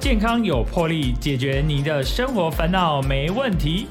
[0.00, 3.88] 健康有魄力，解决你的生活烦恼没问题。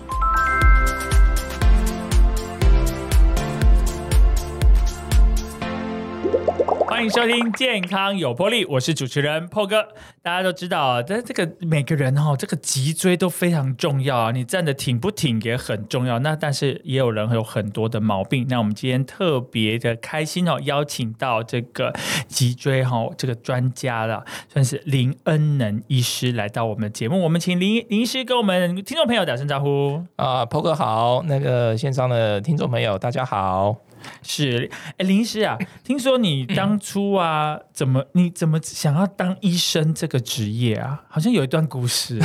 [6.97, 9.87] 欢迎收听《健康有魄力》，我是主持人破哥。
[10.23, 14.31] 大家都知道啊，但这个每个人哦，这个脊椎都非常重要啊。
[14.31, 16.17] 你站的挺不挺也很重要。
[16.17, 18.47] 那但是也有人有很多的毛病。
[18.49, 21.93] 那我们今天特别的开心哦，邀请到这个
[22.27, 27.21] 脊椎哈这个专家了，算是林恩能医师来到我们的节目。
[27.21, 33.75] 我们请林林医师跟我们听众朋友打声招呼啊，破哥好，那个线上的听众朋友大家好。
[34.21, 41.03] 是，哎，林医师啊，听说你当初啊，怎么你怎么想要当医生这个职业啊？
[41.09, 42.19] 好像有一段故事。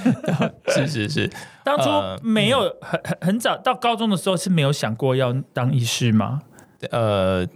[0.68, 1.30] 是是是，
[1.64, 1.88] 当初
[2.22, 6.42] 没有很很很早到高中的时候是没有想过要当医师吗？
[6.90, 7.46] 呃，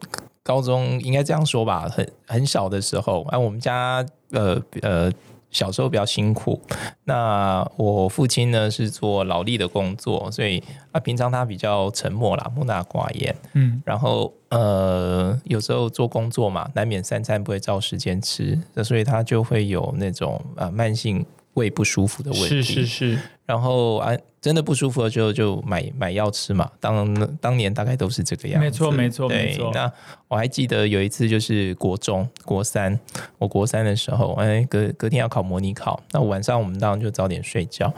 [0.43, 5.13] 高中应该这样说吧，很很小的时候，哎，我们家呃呃。
[5.53, 6.61] 小时候比较辛苦，
[7.05, 21.25] 那我父亲呢是做劳力的工作，所以啊平常他比较沉默啦，木讷寡言，嗯，然后呃有时候做工作嘛，难免三餐不会照时间吃，所以他就会有那种啊慢性
[21.55, 24.17] 胃不舒服的问题，是是是，然后啊。
[24.43, 28.65] 真的不舒服了就就买买药吃嘛，当当年大概都是这个样子。
[28.65, 29.71] 没错没错没错。
[29.73, 29.89] 那
[30.27, 32.99] 我还记得有一次就是国中国三，
[33.39, 37.95] 我国三的时候，哎隔隔天要考模拟考，那晚上我们当然就早点睡觉。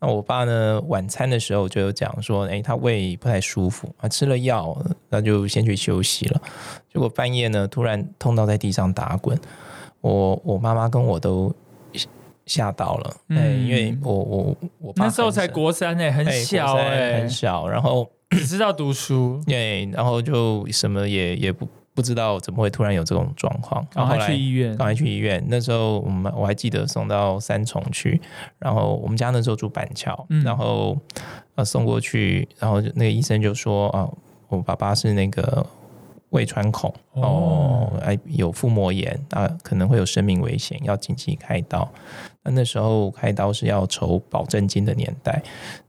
[0.00, 4.76] 那我爸呢晚餐的时候就有讲说，哎他胃不太舒服啊，吃了药
[5.08, 6.42] 那就先去休息了。
[6.92, 9.38] 结果半夜呢突然痛到在地上打滚，
[10.00, 11.54] 我我妈妈跟我都。
[12.46, 25.44] 吓到了，嗯，因为我我我那时候才国三哎，很小哎，很小，然后 只知道读书， 对，然后就什么也也不不知道怎么会突然有这种状况，然后去医院，赶快去医院。
[25.48, 28.20] 那时候我们我还记得送到三重去，
[28.58, 30.96] 然后我们家那时候住板桥，然后
[31.56, 34.08] 呃送过去，然后那个医生就说啊，
[34.48, 35.66] 我爸爸是那个。
[36.30, 36.92] 胃穿孔。
[37.12, 41.88] 哦，哎，有腹膜炎啊，可能会有生命危险，要紧急开刀。
[42.46, 45.42] 那那时候开刀是要筹保证金的年代，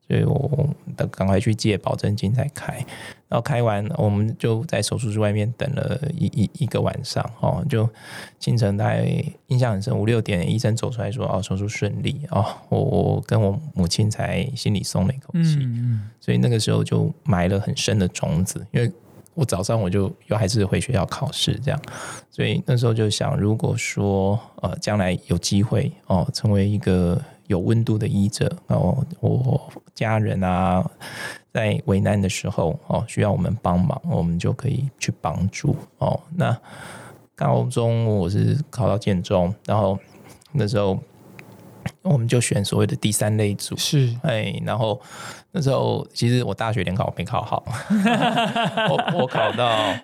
[0.07, 2.73] 所以我等赶快去借保证金再开。
[3.29, 7.89] 然后开完，我们就在手术室外面等了一一一个晚上哦，就
[8.39, 9.05] 清晨大概
[9.47, 15.57] 印象很深，五六点医生走出来说哦手术顺利哦，我我跟我母亲才心里松了一口气。
[15.61, 18.91] 嗯，所以那个时候就埋了很深的种子，因为。
[19.37, 21.79] 我早上我就又还是回学校考试这样，
[22.31, 30.83] 所以那时候就想，如果说呃将来有机会哦，成为一个有温度的医者，然后我家人啊
[31.53, 36.19] 在为难的时候哦需要我们帮忙，我们就可以去帮助哦。
[36.35, 36.57] 那
[37.35, 39.99] 高中我是考到建中，然后
[40.51, 40.99] 那时候。
[42.01, 44.09] 我们就选所谓的第三类组，是。
[44.23, 44.99] 哎，然后
[45.51, 47.63] 那时候其实我大学联考没考好，
[48.89, 49.95] 我我考到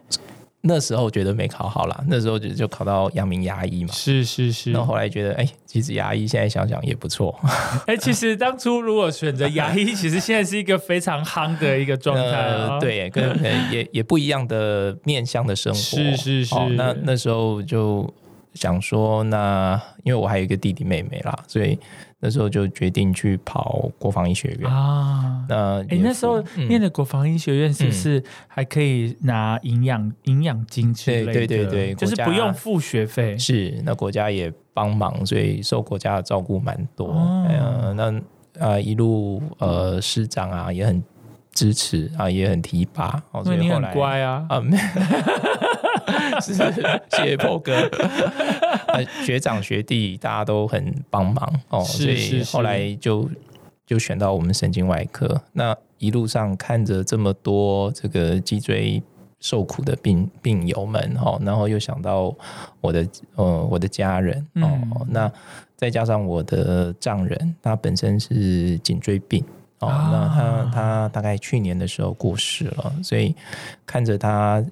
[0.61, 7.37] 那时候觉得没考好啦，那时候就就考到阳明牙医嘛，是是是，然后后来觉得哎，其实牙医现在想想也不错，
[7.85, 13.37] 哎，其实当初如果选择牙医，其实现在是一个非常夯的一个状态，对，跟
[13.71, 18.11] 也也不一样的面向的生活，是是是，那那时候就。
[18.53, 21.77] 想说，那因为我还有一个弟弟妹妹啦，所以
[22.19, 25.43] 那时候就决定去跑国防医学院啊。
[25.49, 31.33] 那哎，那时候念的国防医学院是不是还可以拿营养营养金之类的？
[31.33, 33.37] 对对对，就是不用付学费。
[33.37, 37.11] 是，那国家也帮忙，所以受国家的照顾蛮多。
[37.49, 41.03] 嗯，那啊一路呃师长啊也很
[41.51, 43.21] 支持啊，也很提拔。
[43.43, 44.61] 所以你很乖啊啊。
[46.41, 47.89] 是，谢谢破哥，
[49.25, 53.29] 学长学弟大家都很帮忙哦，所以后来就
[53.85, 55.41] 就选到我们神经外科。
[55.53, 59.01] 那一路上看着这么多这个脊椎
[59.39, 62.33] 受苦的病病友们哦，然后又想到
[62.81, 65.31] 我的呃我的家人哦，那
[65.75, 69.43] 再加上我的丈人，他本身是颈椎病
[69.79, 73.35] 哦，那他他大概去年的时候过世了，所以
[73.85, 74.63] 看着他。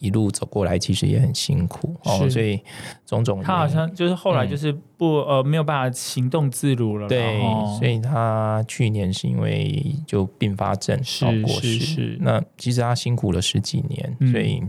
[0.00, 2.60] 一路走过来，其实也很辛苦哦，所以
[3.06, 7.38] 种种他好像就是后来就是不呃没有办法行动自如了，对，
[7.78, 14.62] 所以他去年是因为就并发症是是是，那其实他辛苦了十几年，所以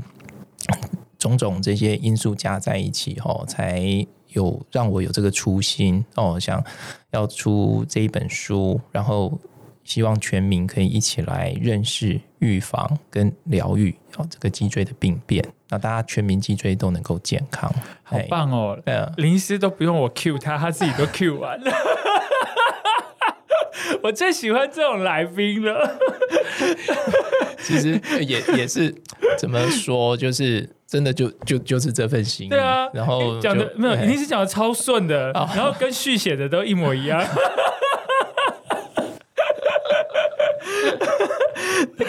[1.17, 6.63] 种种这些因素加在一起哦，才有让我有这个初心哦，想
[7.11, 9.39] 要出这一本书，然后。
[9.83, 17.73] 希望全民可以一起来认识、预防跟疗愈哦这个脊椎的病变，那大家全民脊椎都能够健康，
[18.03, 18.79] 好棒哦！
[18.85, 21.71] 呃，林医师都不用我 Q 他，他自己都 Q 完了。
[24.03, 25.99] 我最喜欢这种来宾了。
[27.61, 28.93] 其实也也是
[29.37, 32.49] 怎么说，就是真的就就就是这份心。
[32.49, 37.21] 对啊，然后讲的没有，林医师讲的超顺的，然后跟续写的都一模一样。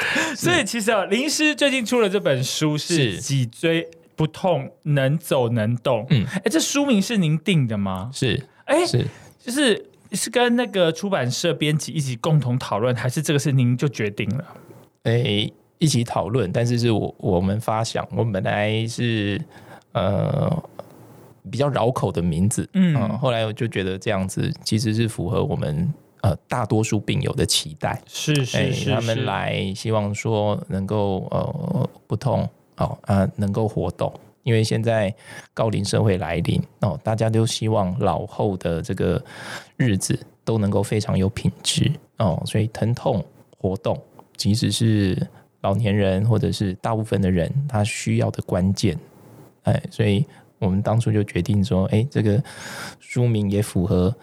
[0.37, 6.07] 所以其实啊，林师最近出了这本书，是脊椎不痛能走能动。
[6.11, 8.11] 嗯，哎，这书名是您定的吗？
[8.13, 9.07] 是，哎，是，
[9.39, 14.45] 就是是跟那个出版社编辑一起共同讨论，还是这个是您就决定了？
[15.05, 19.41] 哎，一起讨论，但是是我我们发想，我们本来是
[19.93, 20.63] 呃
[21.51, 25.93] 比较绕口的名字，嗯，后来我就觉得这样子其实是符合我们。
[26.23, 34.13] 呃，大多数病友的期待是是是，他们来希望说能够呃不痛哦啊能够活动，
[34.45, 35.13] 因为现在
[35.53, 39.21] 高龄社会来临哦，大家都希望老后的这个
[39.77, 43.25] 日子都能够非常有品质哦，所以疼痛
[43.59, 44.01] 活动
[44.37, 45.21] 即使是
[45.63, 48.97] 老年人或者是大部分的人他需要的关键，
[49.65, 50.25] 哎，所以
[50.61, 52.41] 我们当初就决定说，哎，这个
[53.01, 54.15] 书名也符合。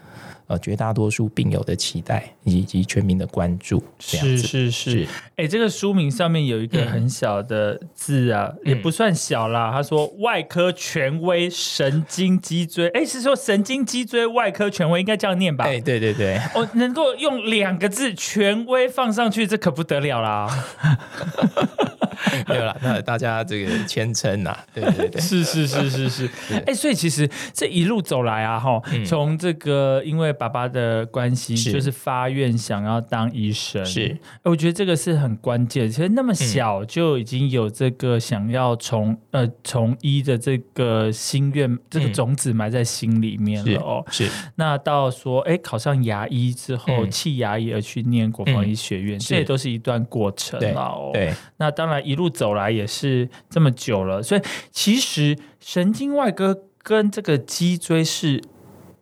[0.49, 5.07] 呃，绝大多数病友的期待以及全民的关注，是是是。
[5.35, 9.71] 哎，这个书名上面有一个很小的字啊，也不算小啦。
[9.71, 15.65] 他说：“外科权威神经脊椎。”哎，是说神经脊椎外科权威，应该这样念吧？
[15.65, 16.37] 哎，对对对。
[16.55, 20.49] 哦，能够用两个字“权威”放上去，这可不得了啦。
[22.47, 26.29] 没有啦，那大家这个谦称呐，对对对，是是是是是。
[26.65, 35.89] 哎，所以其实这一路走来啊，哈，从这个因为爸爸的关系，就是发愿想要当医生，是，我觉得这个是很关键。
[35.89, 44.03] 其实那么小就已经有这个想要从呃从医的这个心愿，这个种子埋在心里面了哦。
[44.09, 50.93] 是，那到说哎考上牙医之后弃牙医而去念国防医学院，这也都是一段过程啊。
[51.13, 51.99] 对，那当然。
[51.99, 54.41] 一路走来也是这么久了，所以
[54.71, 58.41] 其实神经外科跟这个脊椎是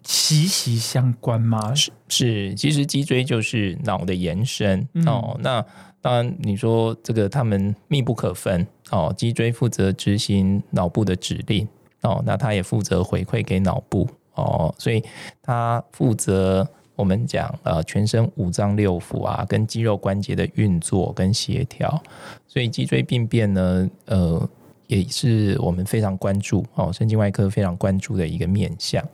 [0.07, 1.75] 息息相关吗？
[1.75, 5.37] 是是，其实脊椎就是脑的延伸哦。
[5.41, 5.63] 那
[6.01, 9.13] 当然你说这个他们密不可分哦。
[9.17, 11.67] 脊椎负责执行脑部的指令
[12.01, 15.03] 哦，那他也负责回馈给脑部哦，所以
[15.43, 16.65] 他负责。
[16.95, 22.01] 我们讲呃，全身五脏六腑啊，跟肌肉关节的运作跟协调，
[22.47, 24.49] 所以脊椎病变呢，呃，
[24.87, 29.07] 也是我们非常关注哦，神经外科非常关注的一个面向。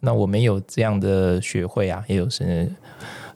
[0.00, 2.70] 那我们有这样的学会啊，也有是，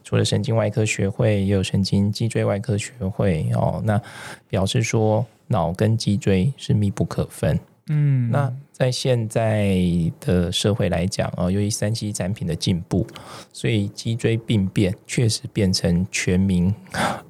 [0.02, 3.80] 除了神经外科学会，也有神经脊椎外科学会哦。
[3.84, 4.00] 那
[4.48, 7.58] 表示说，脑跟脊椎是密不可分。
[7.88, 8.52] 嗯，那。
[8.72, 9.78] 在现在
[10.18, 13.06] 的社会来讲啊，由于三 C 产品的进步，
[13.52, 16.74] 所以脊椎病变确实变成全民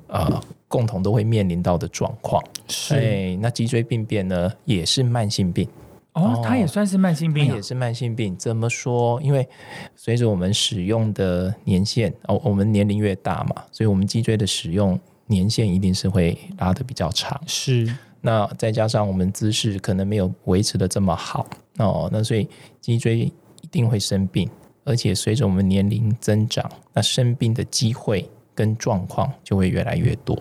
[0.06, 2.43] 啊共同都会面临到的状况。
[2.69, 5.69] 是，那脊椎病变呢，也是慢性病
[6.14, 8.37] 哦，它也算是慢性病，也是慢性病。
[8.37, 9.20] 怎么说？
[9.23, 9.49] 因为
[9.97, 17.41] 随着我们使用的年限哦，我们年龄越大嘛，所以我们脊椎的使用年限一定是会拉的比较长。
[17.47, 17.91] 是。
[18.20, 21.44] 那再加上我们姿势可能没有维持的这么好
[21.79, 22.49] 哦，那所以
[22.81, 24.49] 脊椎一定会生病，
[24.85, 30.38] 而且随着我们年龄增长，那生病的机会跟状况就会越来越多。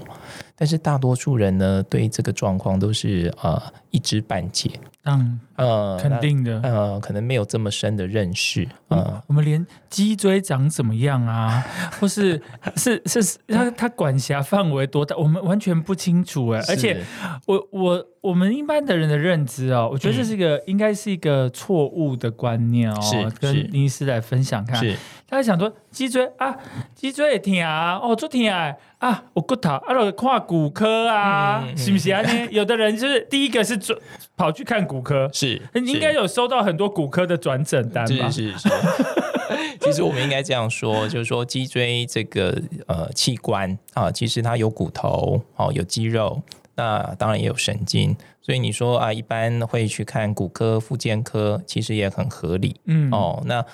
[0.56, 3.60] 但是大多数人呢，对这个状况都是呃
[3.90, 4.70] 一知半解，
[5.04, 11.64] 嗯呃肯定的，呃可能没有这么深的认识，呃我们连脊椎长怎么样啊，
[12.00, 12.40] 或是
[12.76, 17.04] 是是它它管辖范围多大，我们完全不清楚哎，而且
[17.48, 24.96] 我我我们一般的人的认知哦，我觉得这是一个应该是一个错误的观念哦，是跟林医师来分享看，是。
[25.28, 26.56] 大家想说脊椎啊，
[26.94, 28.76] 脊椎也挺啊，哦做疼啊。
[29.02, 32.22] 啊，我骨头啊，我跨骨科啊，是不是啊？
[32.22, 33.98] 你 有的人就是第一个是转
[34.38, 38.30] 跑去看骨科，是你应该有收到很多骨科的转诊单吧？
[38.30, 38.70] 是是是。
[39.82, 42.56] 其实我们应该这样说，就是说脊椎这个
[42.86, 46.40] 呃器官啊，其实它有骨头哦，有肌肉，
[46.76, 52.80] 那当然也有神经，所以你说啊，一般会去看骨科、复健科，其实也很合理。
[52.86, 53.66] 嗯哦，那。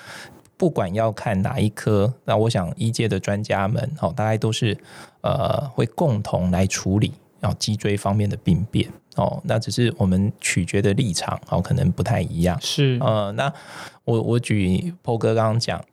[0.58, 4.76] 不管要看哪一科，那我想医界的专家们，哦，大概都是
[5.22, 12.56] 呃会共同来处理，然后脊椎方面的病变，哦，那只是我们取决的立场，哦，可能不太一样。
[12.60, 13.52] 是，呃，那
[14.04, 15.84] 我我举 PO 哥刚刚讲，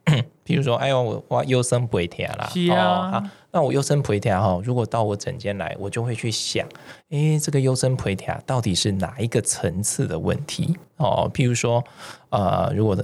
[0.45, 6.67] 譬如说，哎呦，我我腰酸背痛啦，是啊好那我腰酸背痛哈，如果到我诊间来，我就会去想，
[7.09, 10.77] 哎，这个腰酸背痛到底是哪一个层次的问题？
[10.97, 11.83] 哦，譬如说，
[12.29, 12.95] 呃，如果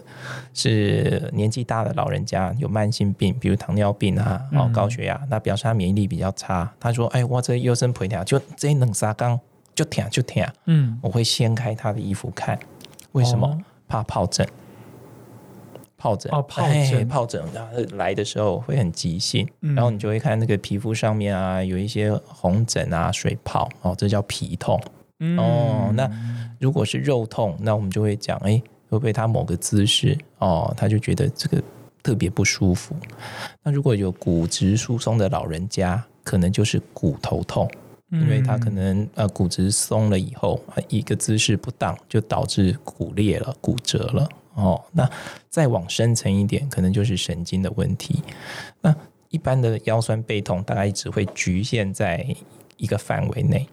[0.54, 6.72] 是年纪大的老人家有慢性病，比如糖尿病啊，哦，高血压，那表示他免疫力比较差。
[6.80, 9.40] 他说，哎，我这腰酸背痛就这冷沙缸
[9.82, 12.60] 就舔就舔，嗯，我会掀开他的衣服看，
[13.14, 13.48] 为什么？
[13.48, 13.58] 哦
[13.88, 14.48] 怕疱疹。
[16.00, 24.82] 疱疹哦疱哎疹疱疹，然后来的时候会很急性，嗯然后你就会看那个皮肤上面啊有一些红疹啊、水泡哦，这叫皮痛
[25.20, 25.92] 嗯哦。
[25.94, 26.10] 那
[26.60, 31.62] 如果是肉痛，那我们就会讲，哎，会不会他某个姿势哦，他就觉得这个
[32.02, 32.96] 特别不舒服？
[33.62, 37.70] 那如果有骨质疏松的老人家，可能就是骨头痛。
[38.12, 44.84] 因为他可能呃骨质松了以后，啊一个姿势不当，就导致骨裂了、骨折了哦。
[44.92, 45.10] 那
[45.50, 48.22] 再往深层一点，可能就是神经的问题。
[48.82, 48.94] 那
[49.30, 52.36] 一般的腰酸背痛，大概只会局限在
[52.76, 53.66] 一个范围内。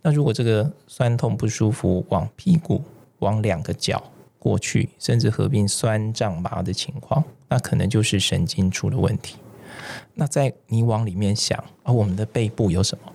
[0.00, 2.82] 那如果这个酸痛不舒服往屁股、
[3.18, 4.02] 往两个脚
[4.38, 9.36] 过去，甚至合并酸胀麻的情况，那可能就是神经出了问题。
[10.14, 13.12] 那在你往里面想啊，我们的背部有什么？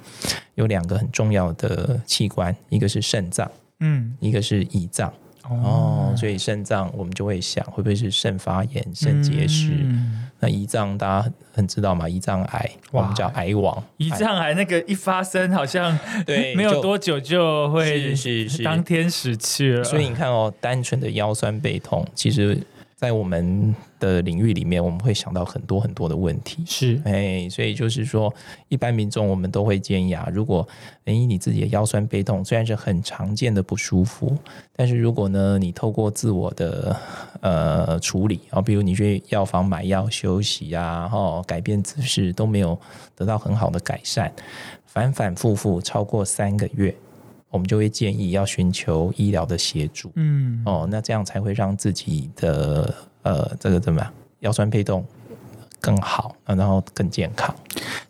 [0.55, 5.13] 有两个很重要的器官，一个是肾脏，嗯一个是胰脏。
[5.49, 9.71] 哦，所以肾脏我们就会想，会不会是肾发炎、肾结石？
[9.81, 13.83] 嗯那胰脏大家很很知道嘛，胰脏癌我们叫癌王。
[13.97, 19.83] 胰脏癌那个一发生，好像对 没有多久就会是是是当天死去了。
[19.83, 22.61] 所以你看哦，单纯的腰酸背痛，其实
[22.97, 26.63] 在我们的领域里面，我们会想到很多很多的问题。
[26.65, 28.33] 是哎，所以就是说，
[28.69, 30.67] 一般民众我们都会建议啊，如果
[31.05, 34.35] 哎你自己的腰酸背痛虽然是很常见的不舒服，
[34.75, 36.99] 但是如果呢你透过自我的
[37.41, 42.75] 呃处理啊，比如你去药房买药休息啊，哈、改变姿势都没有
[43.15, 44.31] 得到很好的改善，
[44.87, 46.95] 反反复复超过三个月，
[47.57, 50.11] 我们就会建议要寻求医疗的协助。
[50.13, 55.03] 嗯哦，那这样才会让自己的呃这个怎么样腰酸背痛
[55.81, 57.53] 更好，啊然后更健康。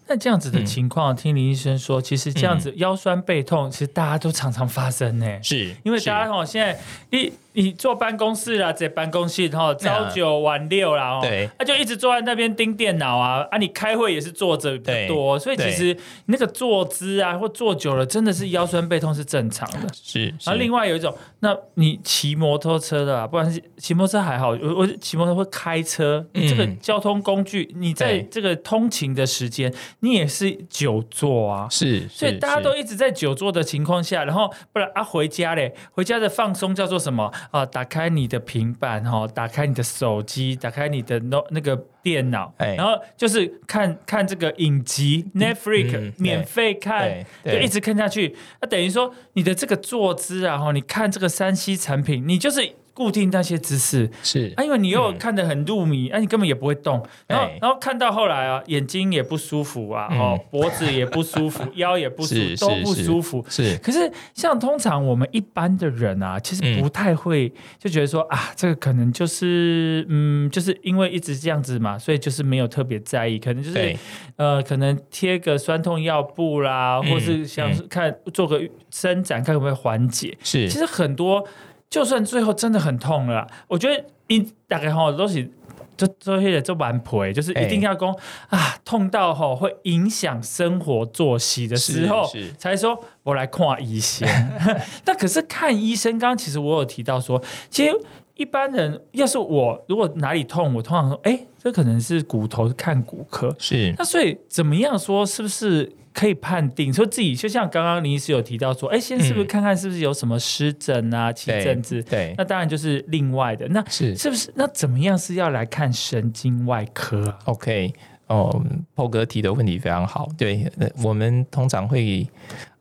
[0.08, 0.66] 那这样子的嗯。
[0.66, 5.26] 情况，听林医生说，其实这样子腰酸背痛，其实大家都常常发生呢。
[5.42, 6.78] 是因为大家哦，现在
[7.10, 11.50] 你你坐办公室啦，在办公室哈，朝九晚六啦哦，对。
[11.58, 15.72] 那就一直坐在那边盯电脑啊啊，你开会也是坐着比较多，所以其对。
[15.72, 19.88] 实那个坐姿啊或坐久了，真的是腰酸背痛是正常的。
[19.94, 31.68] 是，然后另外有一种，那你骑摩托车的、啊，不然是骑摩托车还好，我我骑摩托车会开车，你这个嗯交通工具，你在这个通勤的时间，你也是久坐啊。
[31.70, 37.66] 是，所以大家都一直在久坐的情况下，然后不然啊回家嘞，回家的放松叫做什么啊？
[37.66, 48.36] 打开你的平板哈、打开你的手机，打开你的 no 那个电脑，哎然后就是看看这个影集 Netflix、嗯免费看，就一直看下去。
[48.62, 52.76] 那等于说你的这个坐姿啊，哈，你看这个山西产品，你就是。
[52.98, 54.10] 固定那些姿势。
[54.24, 54.52] 是。
[54.58, 60.18] 啊，因为你又看得很入迷，啊，你根本也不会动，然后哎然后看到后来啊，眼睛也不舒服啊，嗯。
[60.18, 63.46] 哦，脖子也不舒服， 腰也不舒服，都不舒服。
[63.48, 73.96] 是可是像通常我们一般的人啊，其实嗯不太会就觉得说啊，这个可能就是嗯，就是因为一直这样子嘛，所以就是没有特别在意，可能就是
[74.38, 77.88] 呃，可能贴个酸痛药布啦，嗯或是想嗯。
[77.90, 80.36] 看做个伸展，看会不会缓解。
[80.44, 80.68] 是。
[80.70, 81.44] 其实很多，
[81.90, 85.52] 就算最后真的很痛了，我觉得一大概吼都是。
[85.98, 88.16] 就这些就蛮陪，就是一定要讲、
[88.50, 92.24] 啊，痛到吼会影响生活作息的时候
[92.56, 94.30] 才说我来看医生。
[95.06, 97.42] 那可是看医生，刚刚其实我有提到说，
[97.72, 98.00] 其实
[98.36, 103.56] 一般人要是我如果哪里痛，我通常说，哎，这可能是骨头，看骨科。
[103.58, 112.02] 是那所以怎么样说，是不是可以判定说自己就像刚刚林医师有提到说，哎，先是不是嗯看看是不是有什么湿疹啊、起对疹子？
[112.02, 113.68] 对那当然就是另外的。
[113.68, 117.94] 那是是不是那怎么样是要来看神经外科啊？OK
[118.26, 118.60] 哦
[118.96, 120.28] ，PO 哥提的问题非常好。
[120.36, 122.28] 对，呃我们通常会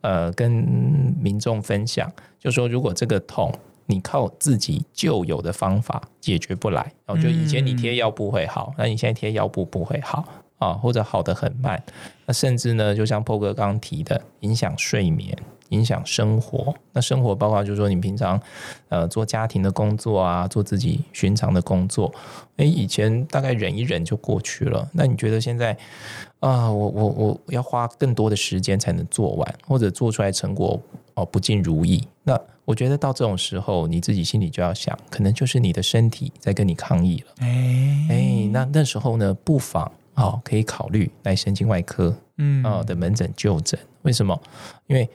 [0.00, 0.50] 呃跟
[1.20, 3.52] 民众分享，就说如果这个痛。
[3.88, 10.26] 你靠自己旧有的方法解决不来，然后就以前你贴药布会好，那你现在贴药布不会好
[10.58, 11.82] 啊，或者好的很慢，
[12.24, 15.36] 那甚至呢，就像 PO 哥刚刚提的，影响睡眠，
[15.68, 16.74] 影响生活。
[16.92, 18.40] 那生活包括就是说你平常
[18.88, 22.12] 呃做家庭的工作啊，做自己寻常的工作，
[22.56, 24.88] 诶，以前大概忍一忍就过去了。
[24.92, 25.76] 那你觉得现在
[26.40, 30.80] 啊、我我我要花更多的时间才能做完，或者做出来成果
[31.14, 37.34] 哦不尽如意，那我觉得到这种时候，你自己心里就要想，可能就是你的身体在跟你抗议了。
[37.40, 43.78] 哎哎，那那时候呢，不妨哦，可以考虑来神经外科嗯哦的门诊就诊。
[44.02, 44.38] 为什么？
[44.86, 45.08] 因为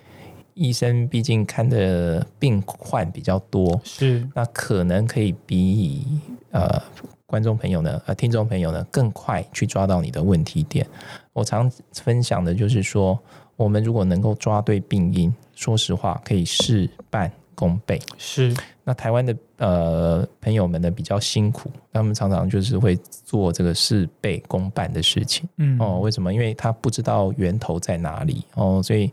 [0.54, 6.06] 医生毕竟看的病患比较多，是那可能可以比
[6.52, 6.82] 呃
[7.26, 10.86] 观众朋友呢，呃听众朋友呢更快去抓到你的问题点。
[11.34, 13.18] 我常分享的就是说，
[13.56, 17.32] 我们如果能够抓对病因，说实话可以事半
[17.62, 18.02] 功倍。
[18.18, 18.52] 是
[18.84, 25.48] 那台湾的呃朋友们呢比较辛苦，他们常常就是会做这个事倍功半的事情。
[25.58, 26.34] 嗯哦，为什么？
[26.34, 29.12] 因为他不知道源头在哪里哦，所以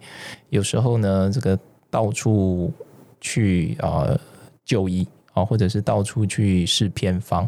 [0.48, 1.58] 有时候呢，这个
[1.90, 2.72] 到处
[3.20, 4.18] 去呃
[4.64, 7.46] 就医哦，或者是到处去试偏方，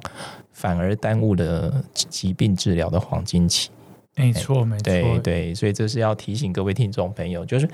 [0.52, 3.70] 反而耽误了疾病治疗的黄金期。
[4.16, 7.68] 没错没错，对对，所以这是要提醒各位听众朋友，就是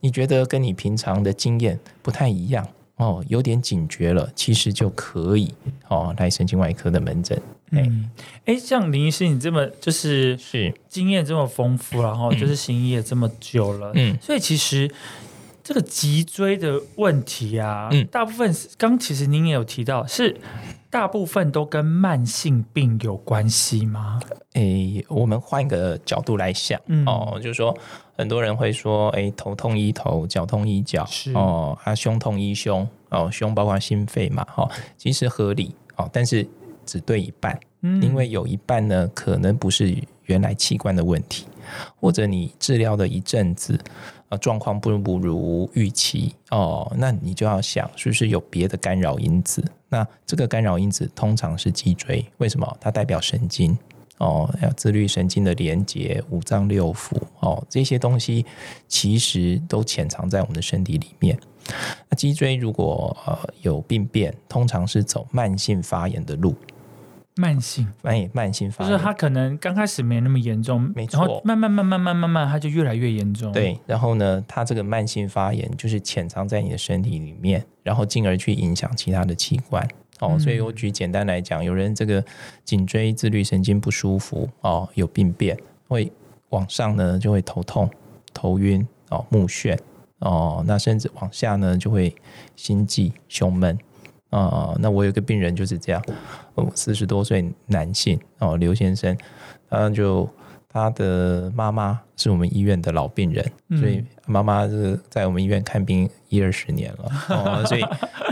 [0.00, 2.66] 你觉得跟你平常的经验不太一样
[2.96, 5.52] 哦，有点警觉了，其实就可以
[5.88, 7.36] 哦来神经外科的门诊。
[7.72, 8.10] 哎、嗯，
[8.46, 14.16] 哎，像林医师，你这么就是是，经验这么丰富，然后就是行医也这么久了，嗯。
[14.20, 14.90] 所以其实
[15.62, 18.06] 这个脊椎的问题啊，嗯。
[18.06, 20.36] 大部分是刚其实您也有提到，是
[20.90, 24.20] 大部分都跟慢性病有关系吗？
[24.54, 27.06] 诶，我们换个角度来想、嗯。
[27.06, 27.76] 哦，就是说
[28.16, 31.32] 很多人会说，诶，头痛医头，脚痛医脚，是。
[31.34, 36.44] 哦，啊，胸痛医胸，哦，胸包括心肺嘛，哈、哦，其实合理哦，但是
[36.84, 38.02] 只对一半，嗯。
[38.02, 41.46] 因为有一半呢，可能不是原来器官的问题，
[42.00, 43.78] 或者你治疗了一阵子，
[44.30, 49.62] 呃，状况不不如预期哦，那你就要想是不是有别的干扰因子？
[49.88, 52.76] 那这个干扰因子通常是脊椎，为什么？
[52.80, 53.76] 它代表神经。
[54.18, 58.44] 哦，要自律神经的连接、五脏六腑哦，这些东西
[58.86, 61.38] 其实都潜藏在我们的身体里面。
[62.10, 66.54] 那脊椎如果呃有病变，通常是走慢性发炎的路，
[67.36, 68.92] 慢性，慢慢性发炎。
[68.92, 79.86] 就是它可能刚开始没那么严重，没错然后慢慢慢慢慢慢慢，它就越来越严重。，对，然后呢，它这个慢性发炎就是潜藏在你的身体里面，然后进而去影响其他的器官。
[80.18, 82.22] 哦，所以我举简单来讲，有人这个
[82.62, 85.56] 颈椎自律神经不舒服哦，有病变，
[85.88, 86.12] 会
[86.50, 87.88] 往上呢就会头痛、
[88.34, 89.78] 头晕哦、目眩
[90.18, 92.14] 哦，那甚至往下呢就会
[92.54, 93.78] 心悸、胸闷。
[94.30, 96.02] 哦，那我有个病人就是这样，
[96.54, 99.16] 哦，四十多岁男性哦，刘先生，
[99.68, 100.28] 他就
[100.68, 103.78] 他的妈妈是我们医院的老病人，嗯。
[103.78, 107.82] 所以妈妈是在我们医院看病一二十年了，哦， 所以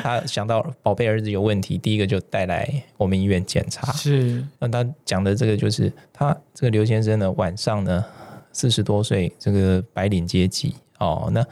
[0.00, 3.90] 他想到宝贝儿子有问题，第一个就带来我们医院检查。
[3.92, 4.44] 是。
[4.60, 8.04] 那他讲的这个就是他这个刘先生呢，晚上呢
[8.52, 11.46] 四十多岁，这个白领阶级哦，那呃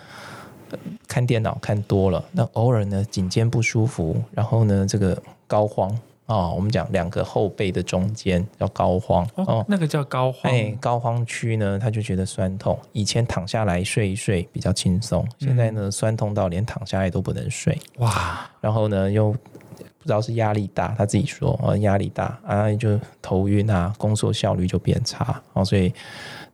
[1.07, 5.95] 看电脑看多了，那偶尔呢颈肩不舒服，然后呢这个高肓
[6.27, 12.77] 哦，我们讲两个后背的中间叫高肓哦哦，那个叫高肓，哎，膏肓区呢，他就觉得酸痛。
[12.93, 25.95] 以前躺下来睡一睡比较轻松，现在呢酸痛到连躺下来都不能睡，哇，然后呢又不知道是压力大，他自己说哦压力大啊，就头晕啊，工作效率就变差哦，所以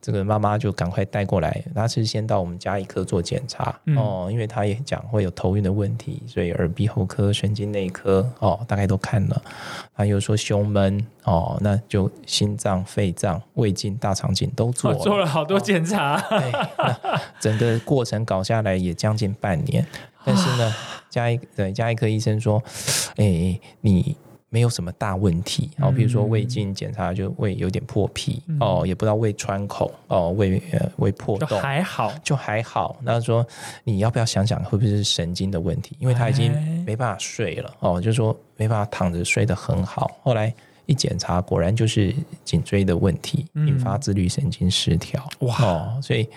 [0.03, 3.95] 这个妈妈就赶快带过来，她是先到我们家医科做检查、嗯。
[3.95, 9.41] 哦，因为她也讲会有头晕的问题，所以耳鼻喉科、神经内科哦大概都看了，
[9.95, 19.87] 她又说胸闷哦，那就心脏、肺脏、胃镜、大肠镜都做我了，做了好多检查，对，那整个过程搞下来也将近半年，
[20.25, 20.75] 但是呢，
[21.09, 22.61] 加一对加一科医生说，
[23.15, 24.17] 哎、你
[24.53, 25.71] 没有什么大问题。
[25.79, 31.59] 哦，比如说胃镜检查就胃有点破皮、哦，也不知道胃穿孔哦，胃呃胃破就洞。
[31.59, 33.43] 还好，就还好，那说
[33.83, 35.97] 你要不要想想会不会是神经的问题？
[35.97, 36.83] 因为他已经哎。
[36.85, 40.11] 没办法睡了哦，就说没办法躺着睡得很好。
[40.21, 40.53] 后来
[40.85, 42.13] 一检查，果然就是
[42.43, 43.67] 颈椎的问题，嗯。
[43.67, 45.27] 引发自律神经失调。
[45.39, 45.55] 哇。
[45.63, 46.27] 哦，所以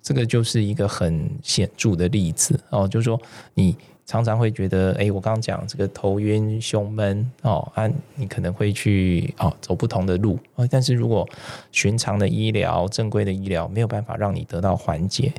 [0.00, 2.58] 这个就是一个很显著的例子。
[2.70, 3.20] 哦，就是说
[3.54, 3.76] 你
[4.08, 10.38] 常常会觉得，哎，我刚刚讲这个头晕、胸闷哦，啊，你可能会去哦走不同的路。
[10.54, 11.28] 哦，但是如果
[11.72, 15.30] 寻常的医疗、正规的医疗没有办法让你得到缓解，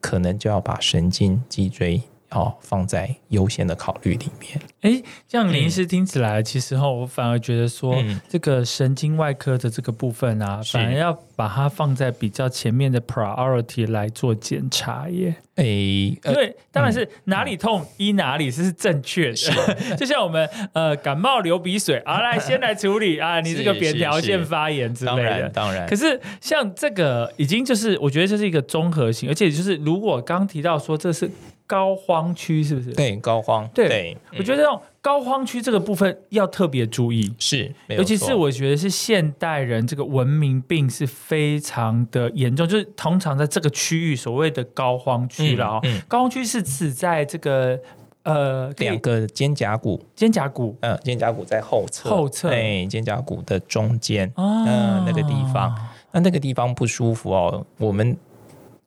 [0.00, 4.60] 可能就要把神经、脊椎哦放在优先的考虑里面。
[4.82, 15.34] 哎，这样林医师听起来，其实哈，我反而觉得说，嗯这个神经外科的这个部分啊，反而要把它放在比较前面的 priority 来做检查耶。
[15.56, 25.22] 哎，因呃，为当然是哪里痛医哪里是正确的， 就像我们呃感冒流鼻水，啊来先来处理 啊，你这个是扁桃是是腺发炎之类的。
[25.22, 31.28] 然当然可，是像这个已经就是我觉得这是一个综合性，而且就是如果刚提到说这是
[31.68, 32.90] 膏肓区，是不是？
[32.94, 33.68] 对，高荒。
[33.72, 37.32] 对对，我觉得这种高荒区这个部分要特别注意。
[37.38, 45.80] 是，尤其是我觉得是现代人这个文明病是非常的严重，就是通常在这个区域所谓的高荒区了哦。
[45.84, 47.78] 嗯嗯膏肓区是指在这个
[48.22, 55.74] 呃两个肩胛骨，肩胛骨呃，肩胛骨在后侧，后侧对，肩胛骨的中间，啊嗯那个地方，
[56.12, 58.16] 那那个地方不舒服哦，我们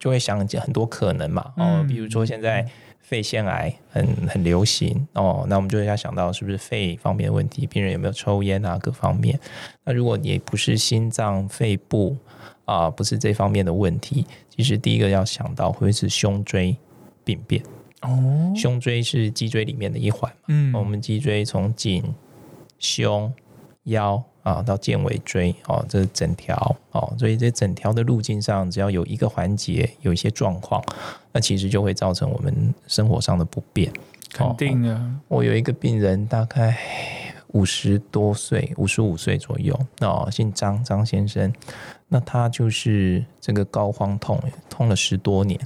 [0.01, 1.87] 就会想很多可能嘛，哦，嗯。
[1.87, 2.67] 比如说现在
[2.99, 5.07] 肺腺癌很很流行。
[5.13, 9.39] 哦，那我们就要想到是不是肺方面的问题，病人有没有抽烟啊，各方面。
[9.83, 12.17] 那如果你不是心脏、肺部
[12.65, 16.75] 啊、不是这方面的问题，其实第一个要想到会是胸椎
[17.23, 17.61] 病变。
[18.01, 20.73] 哦，胸椎是脊椎里面的一环嘛，嗯。
[20.73, 22.03] 我们脊椎从颈、
[22.79, 23.31] 胸、
[23.83, 26.55] 腰啊到剑尾椎哦，这整条
[26.91, 30.83] 哦，所以这整条的路径上，只要有一个环节有一些状况，
[31.31, 33.91] 那其实就会造成我们生活上的不便。
[34.33, 36.77] 肯定的，我有一个病人，大概
[37.47, 41.51] 五十多岁，五十五岁左右哦，姓张，张先生。
[42.07, 45.59] 那他就是这个膏肓痛，痛了十多年。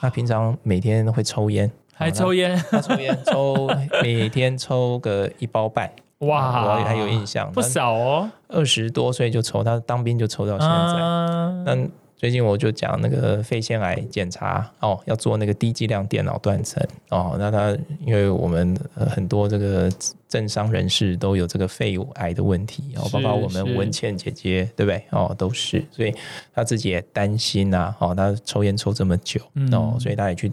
[0.00, 3.68] 他平常每天会抽烟，还抽烟，他抽烟抽
[4.02, 5.90] 每天抽个一包半，
[6.22, 8.30] 哇，我还有印象，不少哦。
[8.48, 11.02] 二十多岁就抽，他当兵就抽到现在。
[11.02, 17.34] 嗯那最近我就讲那个肺腺癌检查哦，要做那个低剂量电脑断层哦。
[17.36, 19.90] 那他因为我们呃很多这个
[20.28, 26.14] 政商人士都有这个肺癌的问题哦，是包括我是们文倩姐姐对不对哦，都是，所以
[26.54, 29.40] 他自己也担心呐、哦，他抽烟抽这么久
[29.72, 30.52] 哦，嗯所以他也去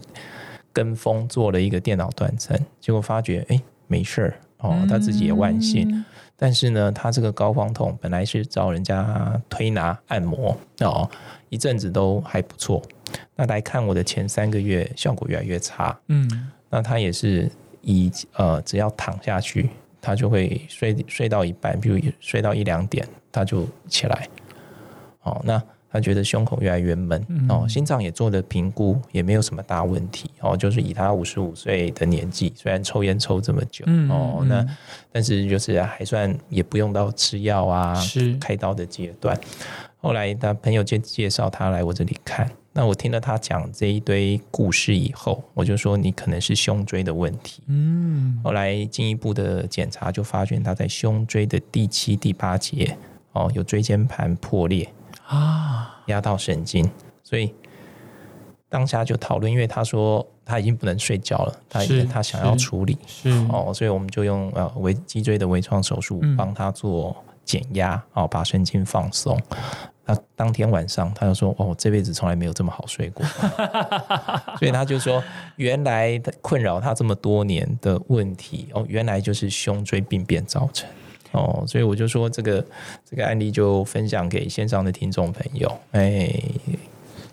[0.72, 5.88] 跟风做了一个电脑断层，结果发觉哎没事儿哦，他自己也万幸。
[5.90, 6.04] 嗯
[6.42, 11.06] 但是呢，他这个高方痛本来是找人家推拿按摩哦，
[11.50, 12.80] 一阵子都还不错。
[13.36, 15.94] 那来看我的前三个月，效果越来越差。
[16.06, 17.46] 嗯，那他也是
[17.82, 19.68] 以呃，只要躺下去，
[20.00, 24.26] 他就会睡睡到一半，比如睡到一两点，他就起来。
[25.20, 25.62] 哦，那
[25.92, 30.30] 他觉得胸口越来越闷，哦，心脏也做了评估，也没有什么大问题。
[30.40, 34.66] 哦，就是以他五十五岁的年纪，虽然抽烟抽这么久，嗯哦，嗯那
[35.10, 39.38] 但是就是还算也不用到吃药啊，是开刀的阶段。
[39.98, 47.62] 后来他朋友介介绍他来我这里看，那我听了他讲这一堆故事以后，我就说你可能是胸椎的问题。
[47.66, 52.96] 嗯，后来进一步的检查就发现他在胸椎的第七、第八节
[53.32, 54.88] 哦有椎间盘破裂，
[55.30, 56.90] 啊，压到神经，
[57.22, 57.54] 所以
[58.68, 69.40] 当下就讨论，因为他说他已经不能睡觉了，他是他想要是处理是，哦，所以我们就用呃微脊椎的微创手术嗯帮他做减压哦，把神经放松。
[70.06, 73.24] 那当天晚上他就说：“哦，这辈子从来没有这么好睡过。
[74.58, 75.22] ”所以他就说，
[75.54, 80.88] 原来的困扰他这么多年的问题哦，原来就是胸椎病变造成。
[81.32, 82.64] 哦，所以我就说这个
[83.08, 86.28] 这个案例就分享给线上的听众朋友，哎，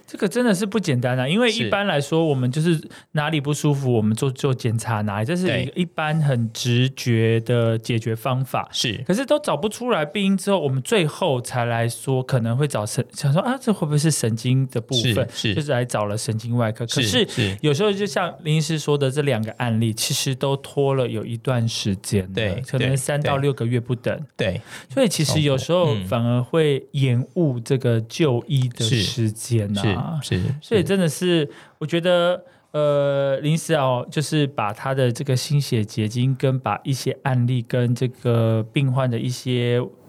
[0.08, 1.28] 这个真的是不简单啊！
[1.28, 8.70] 因为一般来说，我们就是哪里不舒服，我们做做检查哪里，这是一个一般很直觉的解决方法。
[8.72, 15.28] 是可是都找不出来病因之后，我们最后才来说可能会找神，想说啊，这会不会是神经的部分？
[15.34, 16.86] 是是就是来找了神经外科。
[16.86, 24.18] 可是是有时候就像林医师说的，这两个案例其实都拖了有一段时间了，对可能三到六个月不等。
[24.38, 24.62] 对
[24.94, 29.97] 所以其实有时候嗯反而会延误这个就医的是时间啊。
[30.22, 40.07] 是是，所以真的是，我觉得呃，林思瑶就是把他的这个心血结晶，跟把一些案例跟这个病患的一些呃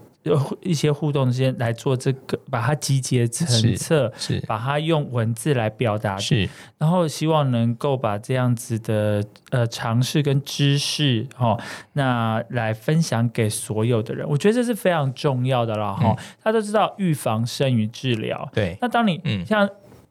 [0.63, 4.13] 一些互动之间来做这个，把它集结成册。
[4.17, 11.59] 是把它用文字来表达，是然后希望能够把这样子的呃尝试跟知识哦，
[11.93, 16.15] 那来分享给所有的人，我觉得这是非常重要的了哈。
[16.43, 19.69] 大家都知道预防胜于治疗，对，那当你嗯像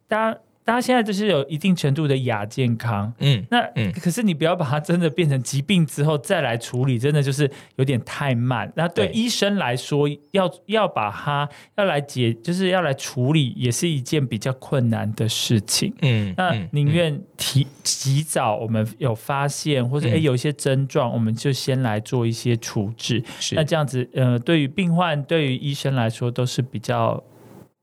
[0.08, 3.14] 大家大家现在就是有一定程度的亚健康。
[3.20, 8.70] 嗯那嗯可是你不要把它真的变成疾病之后再来处理，真的就是有点太慢。
[8.76, 15.94] 那对对医生来说，要要把它要来解，就是要来处理，也是一件比较困难的事情。
[16.02, 23.24] 嗯，那嗯宁愿提及早，我们有发现或者嗯诶有一些症状，我们就先来做一些处置。
[23.40, 27.24] 是那这样子，呃，对于病患、对于医生来说都是比较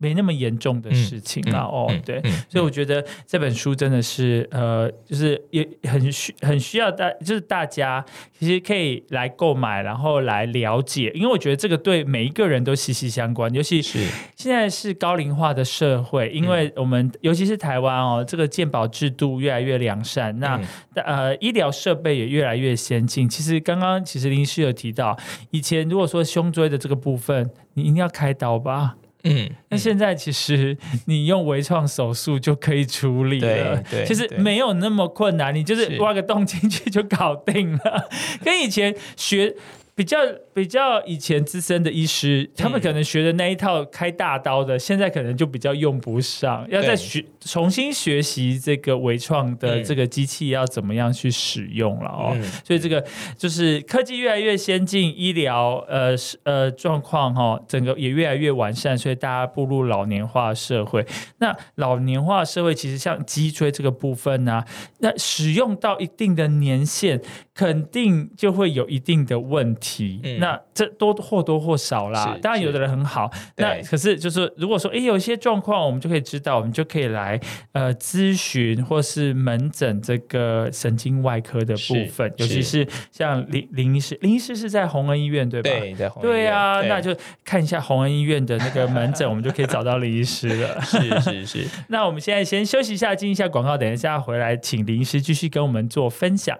[0.04, 1.90] 没那么严重的事情了哦。
[2.04, 8.04] 对，所以我觉得这本书真的是呃，就是也很需很需要大，就是大家
[8.38, 13.98] 其实可以来购买，然后来了解，因为我觉得这个对每一个人都息息相关，尤其是
[14.36, 20.60] 现在是高龄化的社会，因为我们尤其是台湾哦，这个健保制度越来越良善，那
[20.96, 23.26] 呃医疗设备也越来越先进。
[23.26, 25.16] 其实刚刚其实林医师有提到，
[25.50, 28.96] 以前如果说胸椎的这个部分，你一定要开刀吧？
[29.24, 35.98] 嗯， 那现在其实你用微创手术就可以处理了，其实没有那么困难，你就是。
[36.00, 38.08] 挖个洞进去就搞定了，
[38.44, 39.54] 跟以前学。
[39.94, 40.18] 比较
[40.52, 52.36] 比较以前资深的医师，他们可能学的那一套开大刀的，现在可能就比较用不上，要再学重新学习这个微创的这个机器要怎么样去使用了哦。
[52.64, 53.04] 所以这个
[53.38, 61.06] 就是科技越来越先进，医疗呃呃状况哈，整个也越来越完善，所以大家步入老年化社会。
[61.38, 64.64] 那老年化社会其实像脊椎这个部分呢，
[64.98, 67.20] 那使用到一定的年限，
[67.54, 69.84] 肯定就会有一定的问题。
[69.84, 72.38] 题，那这多或多或少啦。
[72.40, 77.38] 当然有的人很好，那可是就是如果说哎有一些状况，我们就可以知道，我们就可以来
[77.72, 85.68] 呃咨询或是门诊这个神经外科的部分，尤其是像林林医师，林医师是在洪恩医院对吧？
[85.70, 87.14] 对，在对啊，那就
[87.44, 90.80] 看一下洪恩医院的那个门诊， 我们就可以找到林医师了。
[90.80, 91.68] 是是是。
[91.88, 96.58] 那我们现在先休息一下，进一下广告，等一下回来，请林医师继续跟我们做分享。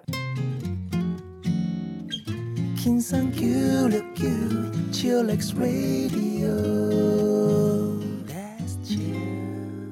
[2.85, 4.29] 轻松 Q 六 Q
[4.92, 6.85] Chillax Radio。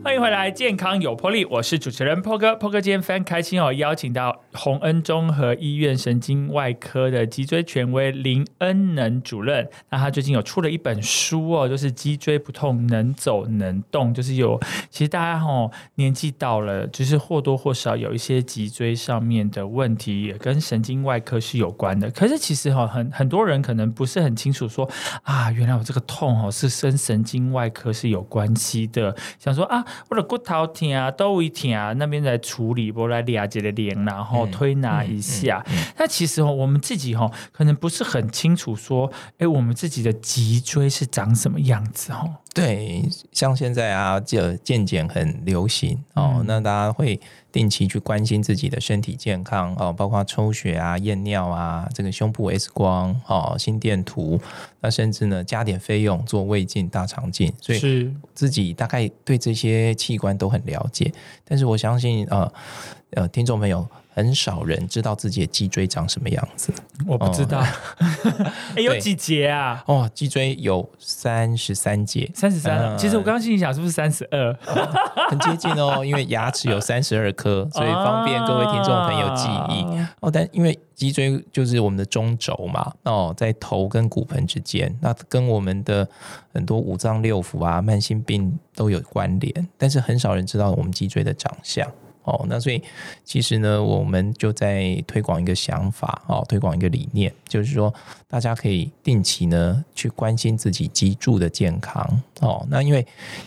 [0.05, 2.55] 欢迎回来，健康有魄力，我是主持人 Po 哥。
[2.55, 9.69] Po 哥今天非常开心哦，邀请到洪恩综合医院神经外科的脊椎权威林恩能主任。
[9.91, 14.61] 那他最近有出了一本书哦，就是脊椎不痛能走能动，就是有
[14.91, 22.11] 其实大家哈年纪到了，就是或多或少有一些脊椎上面的问题，也跟神经外科是有关的。
[22.11, 24.89] 可是其实哈很很多人可能不是很清楚，说
[25.23, 29.85] 啊，原来我这个痛哦是跟神经外科是有关系的，想说啊。
[30.09, 35.65] 或者骨头疼啊、都会疼啊，那边在处理，我来俩解的脸，然后推拿一下。
[35.97, 42.37] 那其实哦，我们自己哦，可能不是很清楚说，哎，我们自己的脊椎是长什么样子哦。
[42.55, 47.19] 对，像现在啊，这健检很流行哦，那大家会
[47.53, 54.41] 定期去关心自己的身体健康哦，包括抽血啊、验尿啊，这个胸部 X 光哦、心电图，
[54.81, 61.13] 那甚至呢加点费用做胃镜、大肠镜，所以自己大概对这些器官都很了解。
[61.45, 62.53] 但是我相信呃
[63.11, 63.87] 呃，听众朋友。
[64.15, 66.73] 很少人知道自己的脊椎长什么样子，
[67.07, 67.65] 我不知道。
[68.77, 69.83] 哎，有几节啊？
[69.87, 72.97] 哦，脊椎有三十三节，三十三。
[72.99, 74.55] 其实我刚刚心里想，是不是三十二？
[75.31, 80.07] 很接近哦， 因为牙齿有三十二颗，所以方便各位听众朋友记忆。
[80.21, 86.07] 哦，但因为脊椎就是我们的中轴嘛，哦，在头跟骨盆之间，那跟我们的
[86.53, 91.91] 很多五脏六腑啊、慢性病都有关联，但是很少人知道我们脊椎的长相。
[92.25, 92.81] 哦，那所以
[93.25, 97.93] 其实呢，我们就在推广一个想法，哦，推广一个理念，就是说
[98.29, 102.23] 大家可以定期呢去关心自己脊柱的健康。
[102.41, 103.05] 哦，那因为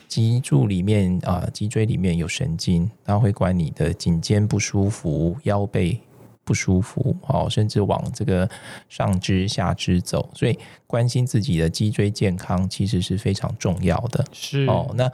[0.09, 5.97] 脊柱里面啊，脊椎里面有神经，它会管你的颈肩不舒服、腰背
[6.43, 8.49] 不舒服，哦，甚至往这个
[8.89, 10.29] 上肢、下肢走。
[10.33, 14.25] 所以关心自己的脊椎健康其实是非常重要的。
[14.33, 15.09] 是哦，那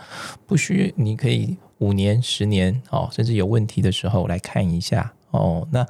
[0.47, 1.55] 不需你可以。
[1.81, 5.67] 五年、十年哦，甚至有问题的时候来看一下哦。
[5.71, 5.85] 那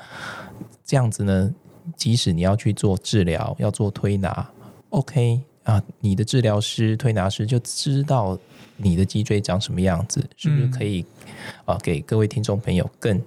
[0.85, 1.53] 这样子呢，
[1.95, 4.49] 即使你要去做治疗、要做推拿
[4.89, 8.39] ，OK 啊，你的治疗师、推拿师就知道
[8.77, 11.05] 你的脊椎长什么样子，是不是可以
[11.65, 11.77] 啊？
[11.83, 13.21] 给各位听众朋友更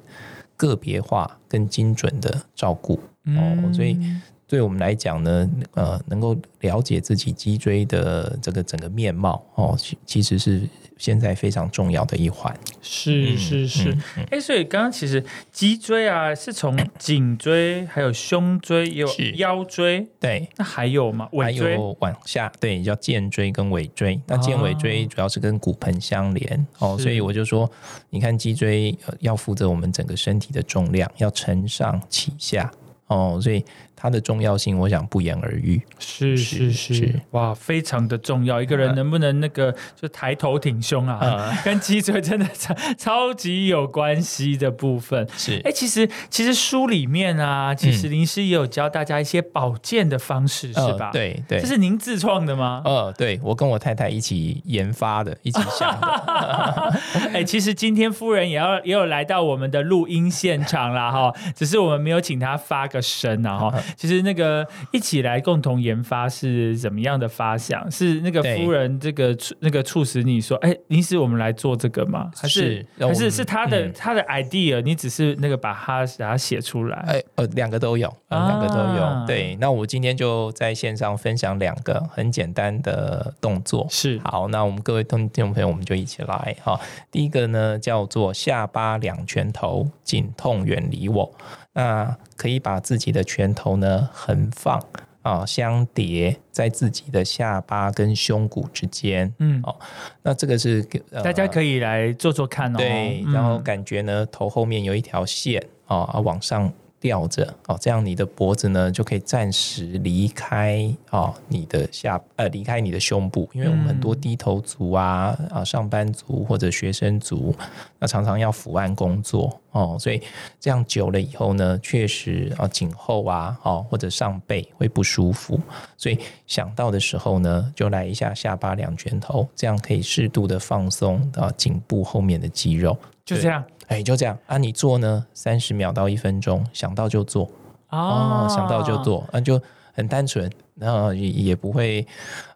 [0.57, 3.72] 个别化、更精准的照顾哦。
[3.74, 3.98] 所以
[4.46, 10.62] 对我们来讲呢，呃，能够了解自己脊椎的这个整个面貌哦，其其实是。
[10.96, 12.57] 现在非常重要的一环。
[12.80, 13.98] 是是是，
[14.30, 21.28] 哎，所以刚刚其实脊椎啊，是从颈椎，还有胸椎，也有腰椎，对，那还有吗？
[21.42, 24.18] 还有往下，对，叫肩椎跟尾椎。
[24.28, 27.68] 那肩尾椎主要是跟骨盆相连哦，所以我就说，
[28.09, 32.70] 你看脊椎要负责我们整个身体的重量，要承上启下
[33.09, 33.62] 哦，所以
[34.05, 35.81] 它的重要性，我想不言而喻。
[35.99, 38.61] 是是是，是哇，非常的重要。
[38.61, 45.27] 一个人能不能那个就抬头挺胸啊，啊跟脊椎真的超超级有关系的部分。
[45.38, 51.07] 是哎，其实其实书里面啊，其实林师也有教大家一些保健的方式，是吧？
[51.07, 52.83] 呃，对对这，是您自创的吗？
[52.85, 56.93] 呃，对我跟我太太一起研发的，一起想的。
[57.33, 63.75] 哎、其实今天夫人也要也有来到我们的录音现场啦，哈，只是我们没有请她发个声啊，哈。
[63.96, 67.90] 其实那个一起来共同研发是怎么样的发想？
[67.90, 72.30] 是那个夫人这个促那个促使你说，哎、临时我们来做这个吗？
[72.37, 76.96] 还是是还是是他的、嗯他的 idea，你只是那个把它把它写出来？
[77.07, 79.02] 哎呃，两个都有，呃两个都有。
[79.02, 83.87] 啊对，那我今天就在线上分享两个很简单的动作。
[83.90, 86.78] 是好，那我们各位听听众朋友，我们就一起来哈。
[87.11, 91.33] 第一个呢叫做下巴两拳头，颈痛远离我。
[91.75, 94.81] 那可以把自己的拳头呢横放
[95.23, 99.33] 啊，相叠在自己的下巴跟胸骨之间。
[99.39, 99.75] 嗯哦
[100.23, 102.79] 那这个是、呃大家可以来做做看哦。
[102.79, 106.71] 对，嗯然后感觉呢，头后面有一条线哦，啊往上
[107.05, 117.55] 吊着哦，这样你的脖子呢就可以暂时离开哦你的下呃离开你的胸部，因为我们很多低头族啊啊上班族或者学生族，
[117.99, 120.19] 那常常要伏案工作哦，所以
[120.59, 125.61] 这样久了以后呢，确实啊颈后啊哦或者上背会不舒服，
[125.99, 132.97] 所以想到的时候呢，就来一下下巴两拳头，这样可以适度的放松啊颈部后面的肌肉。
[133.27, 134.59] 就这样哎，就这样啊！
[134.59, 137.51] 你做呢，三十秒到一分钟，想到就做
[137.90, 138.97] 哦，想到就。
[139.03, 139.61] 做，那、就
[139.92, 142.07] 很单纯，然后也也不会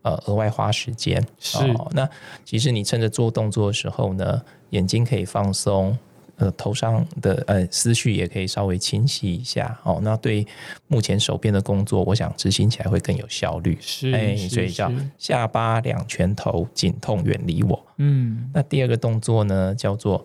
[0.03, 1.23] 呃额外花时间。
[1.39, 2.09] 是哦，那
[2.45, 5.97] 其实你趁着做动作的时候呢，眼睛可以放松。
[6.41, 9.99] 呃，头上的呃思绪也可以稍微清晰一下哦。
[10.05, 10.47] 那对
[10.87, 13.77] 目前手边的工作，我想执行起来会更有效率。
[13.81, 14.89] 是哎，所以叫
[15.19, 17.85] 下巴两拳头，颈痛远离我。
[17.97, 20.25] 嗯，那第二个动作呢，叫做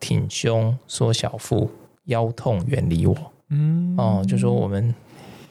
[0.00, 1.70] 挺胸缩小腹，
[2.04, 3.16] 腰痛远离我。
[3.48, 3.94] 嗯。
[3.96, 4.94] 哦，就说我们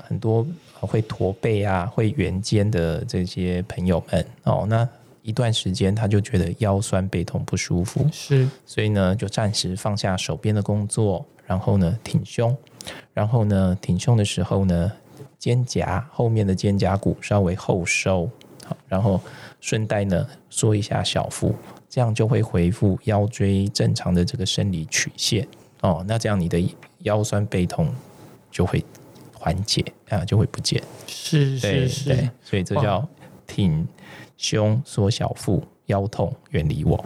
[0.04, 0.46] 很多
[0.80, 4.88] 呃会驼背啊、会圆肩的这些朋友们哦，那
[5.22, 8.48] 一段时间他就觉得腰酸背痛不舒服，是。
[8.66, 12.56] 所以呢就暂时放下手边的工作，然后呢挺胸，
[13.14, 14.92] 然后呢挺胸的时候呢，
[15.40, 18.30] 肩胛后面的肩胛骨稍微后收，
[18.66, 19.20] 好，然后
[19.60, 21.56] 顺带呢缩一下小腹，
[21.96, 25.48] 这样就会恢复腰椎正常的这个生理曲线
[25.80, 26.04] 哦。
[26.06, 26.62] 那这样你的
[27.04, 27.90] 腰酸背痛
[28.52, 28.84] 就会
[29.34, 30.84] 缓解啊，就会不见。
[31.08, 33.08] 是是是，，所以这叫
[33.48, 33.88] 挺
[34.36, 37.02] 胸缩小腹，腰痛远离我。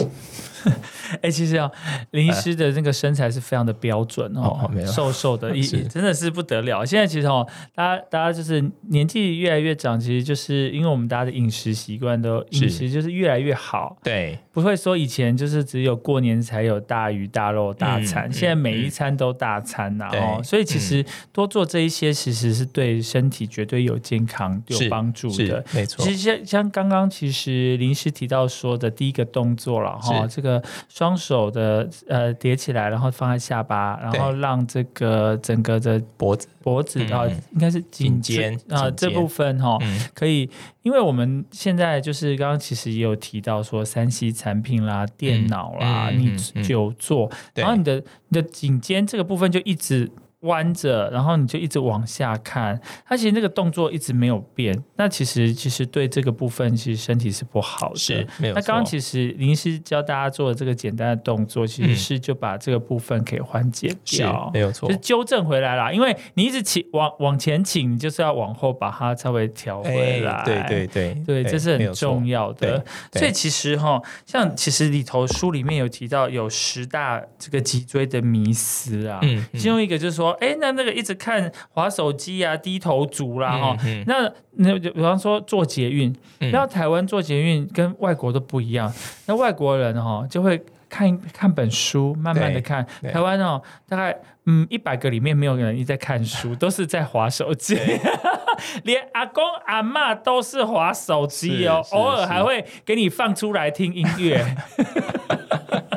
[1.22, 1.72] 哎、其实啊，
[2.12, 4.88] 林医师的那个身材是非常的标准哦，哦没有。
[4.92, 6.84] 瘦瘦的， 一真的是不得了。
[6.84, 25.64] 现在其实哦，大家大家就是年纪越来越长，其实就是因为我们大家的饮食习惯都饮食就是越来越好，对，不会说以前就是只有过年才有大鱼大肉大餐，嗯现在每一餐都大餐呐、对哦，所以其实多做这一些，其实是对身体绝对有健康有帮助的。
[25.74, 26.04] 没错。
[26.06, 40.50] 其，实像像刚刚其实林师提到说的第一个动作了哈，这个双手的呃叠起来，然后放在下巴，然后让这个整个的脖子，脖子啊、应该是颈颈肩啊这部分哈、嗯，可以，
[40.84, 50.10] 因为我们现在就是刚刚其实也有提到说，三 C 产品啦、电脑啦，你久坐，然后你的你的颈肩这个部分就一直
[50.42, 58.00] 弯着，然后你就一直往下看，它其实那个动作一直没有变，那其实其实对这个部分其实身体是不好的。
[58.00, 58.54] 是没有。
[58.54, 65.92] 那刚刚其实林医师教大家做的这个简单的动作，其实嗯是就把这个部分给缓解是掉，没有错就是，纠正回来啦。
[65.92, 70.32] 因为你一直请往往前请，你就是要往后把它稍微调回来。
[70.32, 72.84] 哎对对对对，这是很重要的。
[73.14, 79.20] 所以其实哈，像其实里头书里面有提到有十大这个脊椎的迷思啊。
[79.24, 88.92] 嗯，嗯其中一个就是说，哎，那那个一直看滑手机啊，低头族啦，哈、嗯嗯那那就比方说做捷运，嗯然后台湾做捷运跟外国都不一样，
[89.28, 92.86] 那外国人哈就会看看本书，慢慢的看。
[93.12, 97.78] 台湾哦，大概嗯一百个里面没有人一直在看书， 都是在划手机。
[98.84, 104.44] 连阿公阿妈都是划手机哦，偶尔还是会给你放出来听音乐。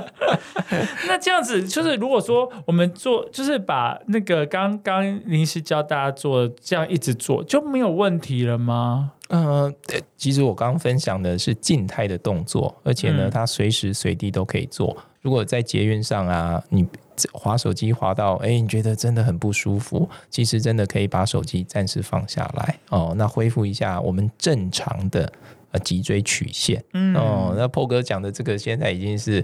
[1.09, 9.13] 那这样子，就是如果说我们做，就是把那个刚刚临时教大家做，这样一直做就没有问题了吗？
[9.29, 9.73] 呃，
[10.17, 14.97] 其实我刚刚分享的是静态的动作，而且呢，嗯它随时随地都可以做。
[15.23, 16.87] 如果在捷运上啊，你
[17.33, 25.33] 滑手机滑到，哎，你觉得真的很不舒服，其实真的可以把手机暂时放下来哦，那恢复一下我们正常的
[25.71, 26.83] 呃脊椎曲线。
[26.93, 29.43] 嗯哦，那 PO 哥讲的这个现在已经是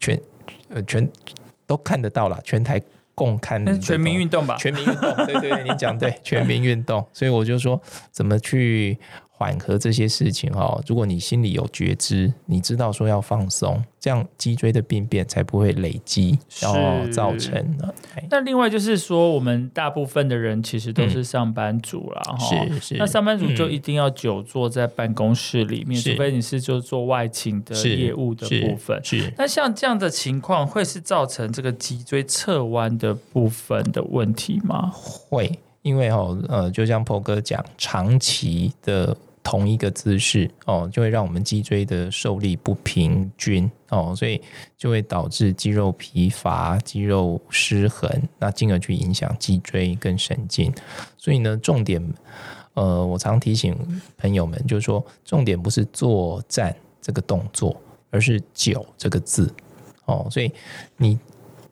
[0.00, 0.20] 全
[0.68, 1.08] 呃全
[1.66, 2.80] 都看得到了，全台
[3.14, 4.56] 共看的全民运动吧？
[4.56, 7.06] 全民运动，对对对，你讲对，全民运动。
[7.12, 8.98] 所以我就说，怎么去
[9.42, 10.80] 缓和这些事情哦？
[10.86, 17.92] 如果你心里有觉知，你知道说要放松，这样脊椎的病变才不会累积，然后造成了。
[18.14, 29.00] 哎那另外就是说，我们大部分的人其实都是上班族啦，哈、是是，那上班族就嗯一定要久坐在办公室里面，除非你是就做外勤的是业务的部分。
[29.02, 34.92] 是那像这样的情况，会是造成这个脊椎侧弯的部分的问题吗？
[34.94, 44.40] 会，因为哦，呃，就像 PO 哥讲，长期的同一个姿势哦，就会让我们脊椎的受力不平均哦，所以
[44.76, 50.72] 就会导致肌肉疲乏、肌肉失衡，那进而去影响脊椎跟神经。
[51.16, 52.02] 所以呢，重点，
[52.74, 53.76] 呃，我常提醒
[54.16, 57.74] 朋友们，就是说，重点不是坐站这个动作，
[58.10, 59.52] 而是久这个字
[60.04, 60.50] 哦，所以
[60.96, 61.18] 你。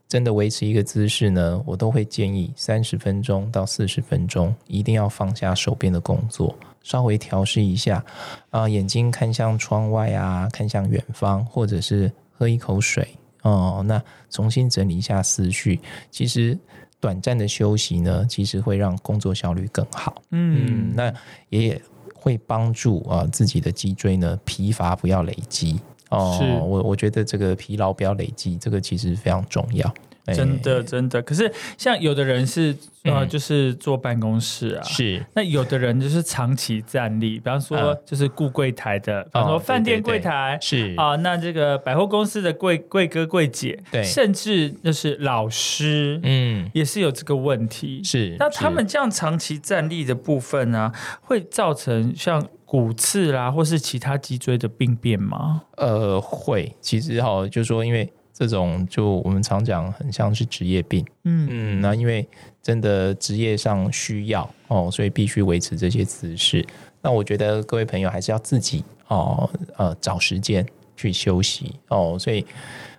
[0.09, 6.53] 真的维持一个姿势呢，我都会建议三十分钟到四十分钟，一定要放下手边的工作，
[6.83, 8.05] 稍微调试一下
[8.51, 13.09] 啊、眼睛看向窗外啊，看向远方，或者是喝一口水
[13.43, 13.83] 哦。
[13.87, 16.59] 那重新整理一下思绪，其实
[16.99, 20.23] 短暂的休息呢，其实会让工作效率更好。
[20.31, 21.13] 嗯，嗯，那
[21.49, 21.81] 也
[22.15, 25.81] 会帮助啊、自己的脊椎呢疲乏不要累积。
[26.11, 29.95] 哦是，我我觉得这个疲劳不要累积，这个其实非常重要。
[30.27, 31.23] 哎真的真的。
[31.23, 40.59] 可是像有的人是呃，嗯就是坐办公室啊，是那有的人就是长期站立，比方说嗯就是顾柜台的，比方说哦饭店柜台。
[40.61, 48.03] 是啊，那这个百货公司的柜柜哥柜姐，对甚至就是老师，嗯也是有这个问题。
[48.05, 48.37] 是。
[48.39, 50.93] 那他们这样长期站立的部分呢、
[51.23, 55.63] 会造成像骨刺啦，或是其他脊椎的病变吗？
[55.77, 62.27] 呃会，其实哈，就是说因为这种就我们常讲很像是职业病，嗯嗯，那因为
[62.63, 66.67] 真的职业上需要哦，所以必须维持这些姿势。
[67.03, 70.67] 那我觉得各位朋友还是要自己哦呃找时间
[70.97, 72.47] 去休息哦，所以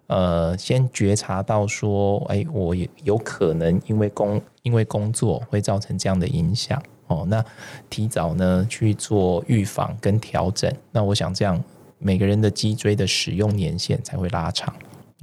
[0.05, 7.43] 呃先觉察到说，哎，我也有可能因为工因为工作会造成这样的影响哦，那
[7.89, 10.71] 提早呢去做预防跟调整。
[10.91, 11.59] 那我想这样
[11.97, 14.71] 每个人的脊椎的使用年限才会拉长。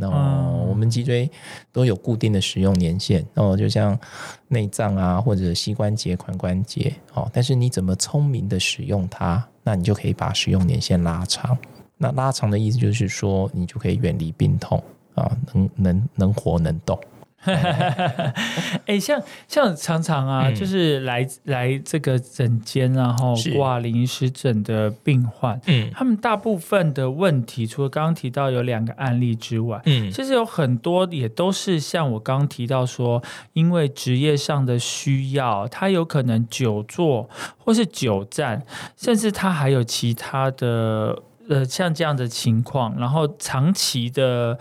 [0.01, 1.29] 那、嗯我们脊椎
[1.73, 3.99] 都有固定的使用年限，哦，就像
[4.47, 11.59] 内脏啊或者膝关节、髋关节，哦，但是你怎么聪明的使用它，那你就可以把使用年限拉长。
[11.97, 14.81] 那拉长的意思就是说，你就可以远离病痛
[15.15, 16.97] 啊，能能能活能动。
[18.87, 20.55] 哎、像像常常啊，嗯。
[20.55, 25.89] 就是来来这个诊间，然后挂临时诊的病患，嗯。
[25.95, 30.11] 他们大部分的问题，除了刚刚提到有两个案例之外，嗯。
[30.11, 33.23] 其实有很多也都是像我刚刚提到说，
[33.53, 38.63] 因为职业上的需要，他有可能久坐或是久站，
[38.97, 44.59] 甚至他还有其他的呃像这样的情况，然后长期的。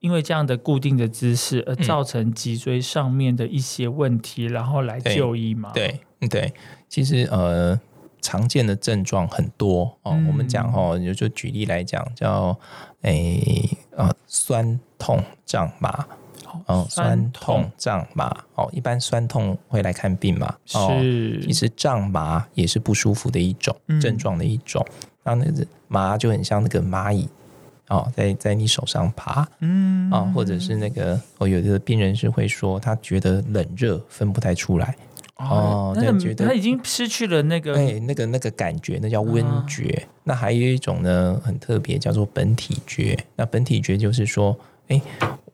[0.00, 6.52] 因为这样的固定的姿势而造成脊椎上面的一些问题，然后来就医嘛？，对嗯对，
[6.88, 7.78] 其实呃
[8.20, 10.12] 常见的症状很多哦。
[10.12, 12.58] 嗯我们讲哦，就就举例来讲，叫
[13.02, 16.06] 诶呃酸痛胀麻。
[16.66, 20.54] 哦，酸酸痛痛胀麻哦，一般酸痛会来看病嘛？
[20.74, 24.84] 哦，是其实胀麻也是不舒服的一种嗯症状的一种。
[25.24, 27.28] 那那个麻就很像那个蚂蚁
[27.88, 34.94] 哦，在在你手上爬嗯啊、或者是那个哦，有的病人是会说他觉得冷热分不太出来，
[35.36, 40.06] 哦那个对觉得他已经失去了那个哎，那个那个感觉，那叫温啊觉。
[40.24, 43.18] 那还有一种呢，很特别，叫做本体觉。
[43.36, 44.54] 那本体觉就是说，
[44.88, 45.00] 哎，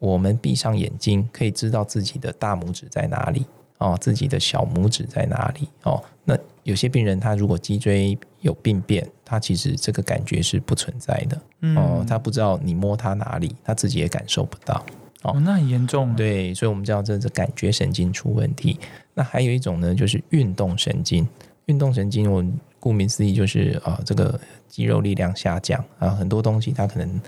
[0.00, 3.46] 我们闭上眼睛，可以知道自己的大拇指在哪里
[3.78, 6.02] 哦，自己的小拇指在哪里哦。
[6.24, 11.36] 那有些病人他如果脊椎有病变，他其实这个感觉是不存在的
[11.76, 14.84] 哦，嗯他不知道你摸他哪里，他自己也感受不到。
[15.22, 16.14] 哦，那很严重啊。
[16.16, 18.78] 对，所以我们知道这是感觉神经出问题。
[19.14, 21.26] 那还有一种呢，就是运动神经。
[21.66, 22.44] 运动神经，我
[22.78, 27.20] 顾名思义就是啊、这个肌肉力量下降啊、很多东西它可能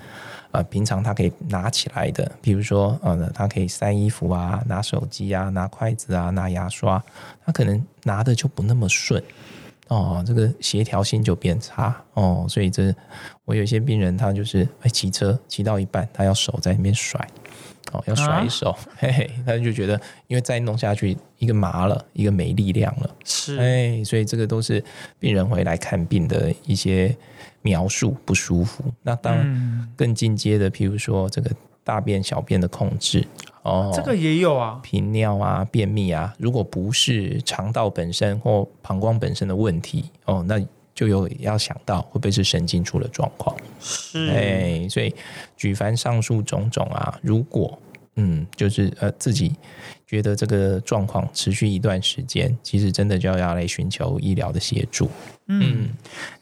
[0.57, 7.03] 啊平常他可以拿起来的，比如说呃，他可以塞衣服啊、拿手机啊、拿筷子啊、拿牙刷，
[7.45, 9.23] 他可能拿的就不那么顺。
[9.89, 12.95] 哦，这个协调性就变差哦，所以这
[13.45, 17.21] 我有一些病人，他就是哎骑车骑到一半，他要手在那边甩，
[17.93, 24.83] 哦要甩手，嘿嘿，他就觉得因为再弄下去，一个麻了，一个没力量了，是哎，所以这个都是
[25.19, 27.17] 病人回来看病的一些
[27.63, 28.85] 描述不舒服。
[29.03, 29.89] 那当嗯。
[29.97, 31.51] 更进阶的，譬如说这个
[31.83, 33.27] 大便、小便的控制
[33.67, 40.65] 哦，这个也有啊，频尿啊、便秘啊，如果不是肠道本身或膀胱本身的问题哦，那
[40.95, 43.57] 就有要想到会不会是神经出了状况。
[43.81, 44.29] 是。
[44.31, 45.13] 哎，所以
[45.57, 47.77] 举凡上述种种啊，如果
[48.15, 49.55] 嗯，就是呃自己
[50.07, 55.11] 觉得这个状况持续一段时间，其实真的就要来寻求医疗的协助。
[55.49, 55.91] 嗯，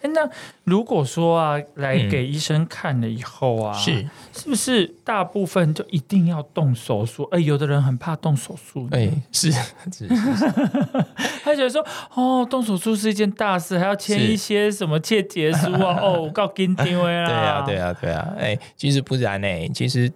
[0.00, 0.28] 哎，那
[0.64, 7.24] 如果说啊，来给医生看了以后啊，是，是不是大部分就一定要动手术？
[7.24, 9.60] 哎，有的人很怕动手术，哎，是是
[9.92, 10.52] 是是，
[11.44, 17.26] 他觉得说，哦，动手术是一件大事，还要签一些什么切结书啊， 哦，我告紧张的啦。
[17.26, 20.10] 对啊，对啊，对啊，哎，其实不然呢、其实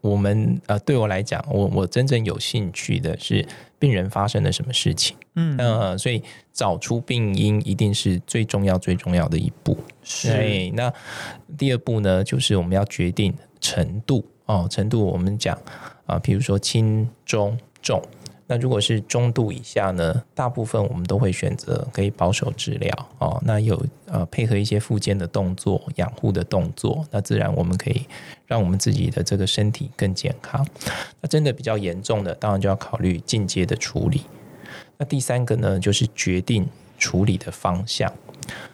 [0.00, 3.46] 我们呃，对我来讲，我我真正有兴趣的是
[3.78, 5.16] 病人发生了什么事情。
[5.34, 6.22] 嗯，呃，所以
[6.52, 9.76] 找出病因一定是最重要、最重要的一步。
[10.02, 10.92] 是，对，那
[11.56, 15.56] 第二步呢，就是我们要决定程度哦，程度我们讲
[16.06, 18.02] 啊，比如说轻、中、重。
[18.50, 23.40] 那如果是中度以下呢，大部分我们都会选择可以保守治疗哦。
[23.46, 28.04] 那有呃配合一些复健的动作、养护的动作，那自然我们可以
[28.46, 30.66] 让我们自己的这个身体更健康。
[31.20, 34.22] 那真的比较严重的，当然就要考虑进阶的处理。
[34.98, 38.12] 那第三个呢，就是决定处理的方向。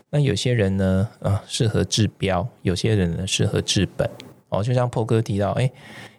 [0.08, 4.08] 那有些人呢，呃，适合治标；有些人呢，适合治本。
[4.48, 5.70] 哦，就像破哥提到，哎，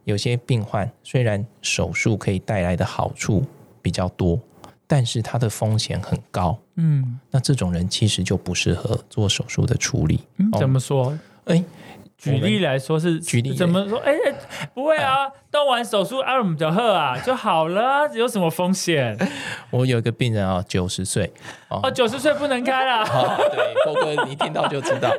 [0.07, 3.43] 有些病患虽然手术可以带来的好处
[3.81, 4.39] 比较多，
[4.87, 6.57] 但是它的风险很高。
[6.75, 10.21] 嗯那这种人其实就不适合做手术的处理。
[10.37, 11.19] 嗯，哦怎么说？
[11.43, 11.61] 哎，
[12.17, 13.99] 举例来说是举例怎么说？
[13.99, 14.33] 哎、哎，
[14.73, 19.15] 不会啊，动完手术阿姆就喝啊就好了啊， 有什么风险？
[19.69, 21.31] 我有一个病人啊，九十岁
[21.69, 23.03] 哦，九十岁不能开啦。
[23.07, 25.09] 哦，对，波哥你听到就知道，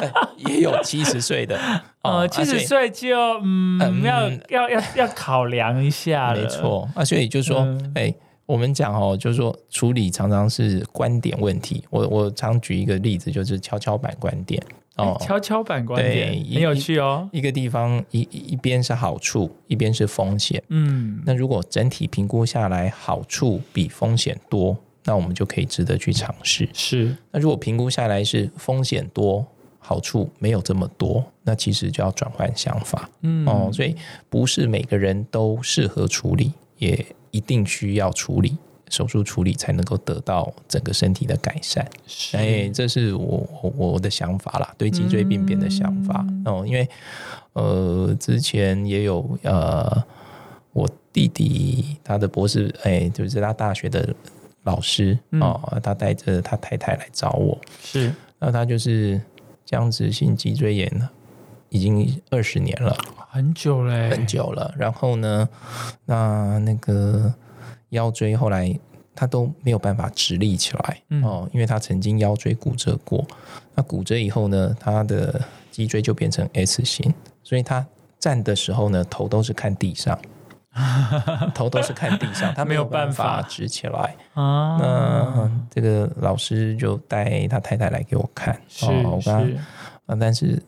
[0.00, 1.56] 哎也有七十岁的，
[2.02, 6.42] 哦呃，七十岁就嗯，嗯要要要要考量一下了。
[6.42, 7.60] 没，错啊，所以就说，
[7.94, 8.14] 哎、嗯
[8.44, 11.84] 我们讲哦，就是说处理常常是观点问题。
[11.88, 14.60] 我我常举一个例子，就是跷跷板观点
[14.96, 17.28] 哦，跷跷板观点对很有趣哦。
[17.32, 20.62] 一个地方一一一边是好处，一边是风险。
[20.68, 26.68] 嗯，那如果整体评估下来，好处比风险多，那我们就可以值得去尝试。
[26.74, 29.46] 是那如果评估下来是风险多，
[29.78, 33.08] 好处没有这么多，那其实就要转换想法。
[33.22, 33.96] 嗯哦，所以
[34.28, 38.58] 不是每个人都适合处理，也一定需要处理
[38.92, 41.88] 手术处理才能够得到整个身体的改善。
[42.06, 46.24] 是哎，这是我我我的想法啦，对脊椎病变的想法。
[46.44, 46.86] 哦，因为
[47.54, 50.04] 呃之前也有呃
[50.74, 54.14] 我弟弟他的博士，哎，就是他大学的
[54.64, 59.18] 老师哦，他带着他太太来找我，是那他就是
[59.64, 61.10] 僵直性脊椎炎了，
[61.70, 62.94] 已经二十年了。
[63.30, 64.74] 很久嘞，很久了。
[64.76, 65.48] 然后呢，
[66.04, 67.32] 那那个
[67.92, 68.78] 腰椎后来
[69.14, 73.24] 他都没有办法直立起来、嗯哦，因为他曾经腰椎骨折过。
[73.74, 75.40] 那骨折以后呢，他的
[75.70, 77.86] 脊椎就变成 S 型，所以他
[78.18, 80.18] 站的时候呢，头都是看地上。
[81.54, 84.16] 头都是看地上，他没有办办法法直起来。
[84.32, 88.86] 啊，那这个老师就带他太太来给我看，是
[89.20, 89.30] 是，
[90.06, 90.58] 啊，但是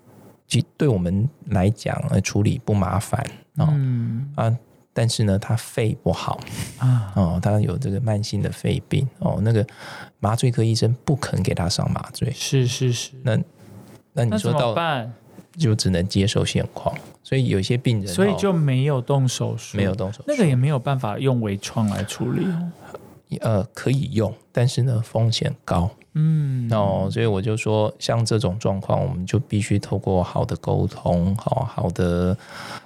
[0.46, 3.18] 其对我们来讲，呃，处理不麻烦
[3.56, 4.54] 哦、嗯啊，
[4.94, 6.40] 但是呢，他肺不好。
[6.78, 9.06] 啊，哦，他有这个慢性的肺病。
[9.18, 9.66] 哦，那个
[10.20, 13.36] 麻醉科医生不肯给他上麻醉，是是是，那
[14.14, 15.12] 那你那怎么说到办？
[15.56, 16.92] 就只能接受现况，
[17.22, 22.72] 所以有些病人、哦，所以就没有动手术，没有动手术，那个也没有办法用微创来处理哦。
[23.40, 32.36] 呃可以用，但是呢风险高嗯，哦，所以我就说，像这种状况，我们就必须透过好的沟通，好好的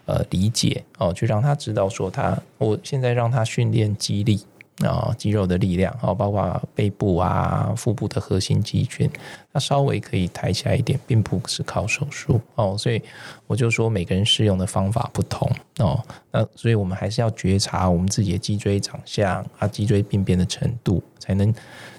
[0.06, 4.40] 呃理解哦，去让他知道说他，我现在让他训练肌力
[4.86, 9.10] 啊、肌肉的力量，哦，包括背部啊、腹部的核心肌群，
[9.52, 13.02] 它稍微可以抬起来一点，并不是靠手术哦，所以
[13.46, 16.00] 我就说每个人适用的方法不同哦，
[16.30, 21.52] 那所以我们还是要觉察我们自己的脊椎长相啊、脊椎病变的程度，才能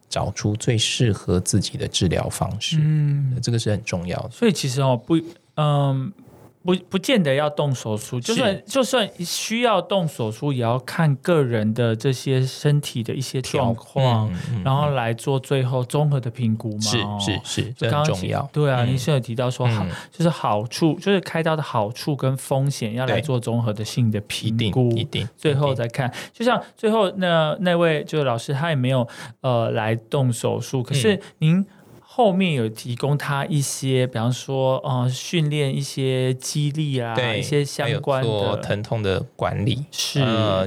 [0.07, 2.77] 找出最适合自己的治疗方式。
[2.79, 4.29] 嗯，这个是很重要的。
[4.31, 5.17] 所以其实哦不，
[5.55, 6.13] 嗯。
[6.61, 14.29] 不不见得要动手术，就算就算需要动手术，也要看个人的这些身体的一些状况，
[14.63, 16.81] 然后来做最后综合的评估嘛。
[16.81, 18.47] 是是是，这很重要。
[18.51, 26.13] 对啊，您是有提到说好，就是好处，就是开刀的好处跟风险要来做综合的性的评估，一定最后再看。
[26.33, 29.07] 就像最后那那位就是老师，他也没有
[29.39, 31.65] 呃来动手术，可是您。
[32.19, 40.19] 后面有提供他一些，比方说，呃，训练一些激励啊，一些相关的疼痛的管理，是，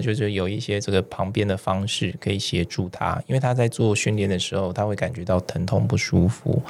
[0.03, 6.63] 就是有一些这个旁边的方式可以协助他，因为他在做训练的时候，他会感觉到疼痛不舒服，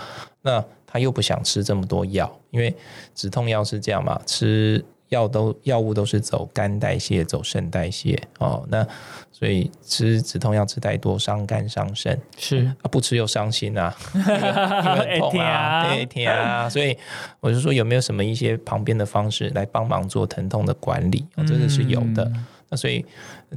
[0.42, 2.74] 那他又不想吃这么多药，因为
[3.14, 4.84] 止痛药是这样嘛，吃。
[5.12, 8.66] 药都药物都是走肝代谢，走肾代谢哦。
[8.68, 8.86] 那
[9.30, 16.68] 所以吃止痛药吃太多，伤肝伤肾是啊，不吃又伤心啊， 很痛啊，对天啊。
[16.68, 16.96] 所以
[17.40, 21.26] 我就说有没有什么一些旁边的方式来帮忙做疼痛的管理？
[21.46, 22.32] 这个是有的。
[22.70, 23.04] 那所以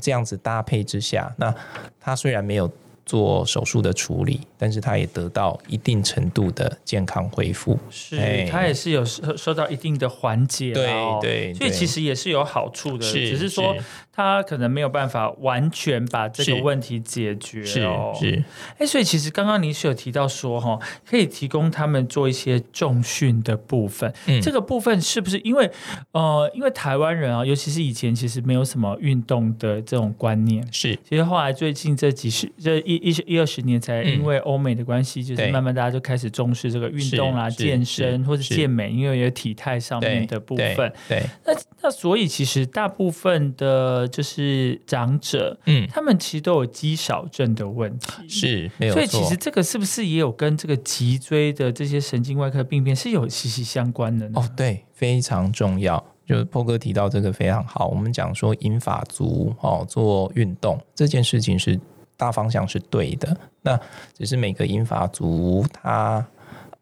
[0.02, 1.56] 这样子搭配之下，那
[2.00, 2.70] 他虽然没有。
[3.06, 10.92] 做手术的处理，但是他也得到一定程度的健康恢复，是，他也是有受受到一定的缓解，对
[11.22, 13.76] 对，所以其实也是有好处的，只是说。
[14.16, 18.16] 他可能没有办法完全把这个问题解决哦。
[18.18, 18.42] 是，
[18.78, 24.14] 哎，所以其实刚刚你是有提到说哈，可以提供他们做一些重训的部分。
[24.28, 25.70] 嗯，这个部分是不是因为
[26.14, 30.66] 呃，因为台湾人啊，尤其是以前其实没有什么运动的这种观念。
[30.72, 40.94] 是，其实后来最近这几十这一一一二十年，才因为欧美的关系，就是慢慢大家就开始重视这个运动啦、健身或者健美，因为有体态上面的部分。
[41.10, 41.54] 对，那
[41.84, 44.05] 那所以其实大部分的。
[44.08, 54.40] 就是长者，嗯，他们其实都有肌少症的问题，是没有所以其实这个是不是也有跟这个脊椎的这些神经外科病变是有息息相关的呢？
[54.40, 56.04] 哦，对，非常重要。
[56.26, 57.88] 就是波哥提到这个非常好。
[57.88, 61.80] 我们讲说银发族哦，做运动这件事情是
[62.18, 63.80] 大方向是对的，那
[64.18, 66.26] 只是每个银发族他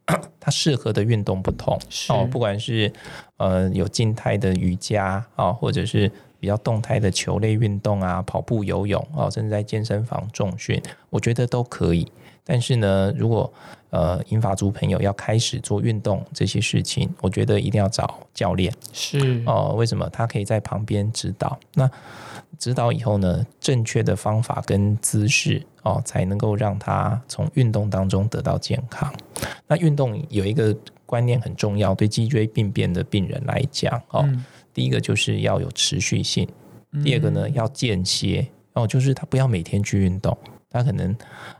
[0.39, 2.89] 他适合的运动不同哦，不管是
[3.35, 6.09] 呃有静态的瑜伽啊，或者是。
[6.43, 10.77] 比较动态的球类运动啊，跑步、游泳啊，甚至在健身房重训，
[11.09, 12.05] 我觉得都可以。
[12.43, 13.49] 但是呢，如果
[13.91, 18.73] 呃英法族朋友要开始做运动这些事情，我觉得一定要找教练。
[18.91, 20.09] 是哦，为什么？
[20.09, 21.57] 他可以在旁边指导。
[21.75, 21.89] 那
[22.59, 29.09] 指导以后呢，正确的方法跟姿势哦，才能够让他从运动当中得到健康。
[29.65, 30.75] 那运动有一个
[31.05, 34.27] 观念很重要，对脊椎病变的病人来讲哦。
[34.73, 36.47] 第一个就是要有持续性，
[37.03, 38.47] 第二个呢要间歇。
[38.73, 40.35] 哦，就是他不要每天去运动，
[40.67, 41.15] 他可能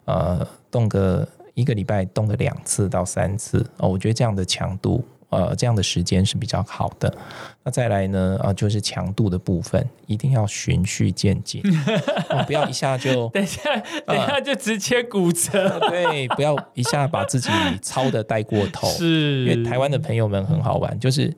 [0.06, 3.64] 呃动个一个礼拜动个两次到三次。
[3.78, 7.16] 哦，我觉得这样的强度呃这样的时间是比较好的。
[7.64, 11.62] 那再来呢啊就是强度的部分一定要循序渐进，
[12.48, 13.62] 不要一下就 等一下
[14.08, 19.46] 等一下就直接骨折， 对，不要一下把自己操的带过头，是。
[19.46, 21.32] 因为台湾的朋友们很好玩，就是。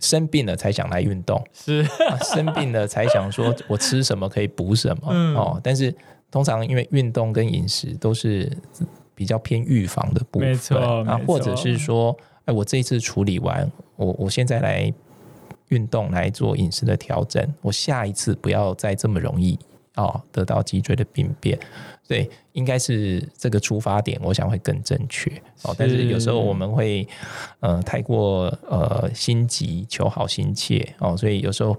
[0.00, 1.84] 生病了才想来运动，是。
[2.22, 5.12] 生病了才想说我吃什么可以补什么。
[5.34, 5.60] 哦。
[5.62, 5.94] 但是
[6.30, 8.50] 通常因为运动跟饮食都是
[9.14, 10.82] 比较偏预防的部分。
[11.06, 14.92] 啊，或者是说，哎，我这一次处理完，我我现在来
[15.68, 19.58] 运动来做饮食的调整，我下一次不要再这么容易
[19.96, 21.58] 哦得到脊椎的病变。
[22.08, 25.28] 对，应该是这个出发点，我想会更正确
[25.62, 25.74] 哦。
[25.76, 27.06] 但是有时候我们会
[27.58, 31.76] 呃太过呃心急求好心切哦，所以有时候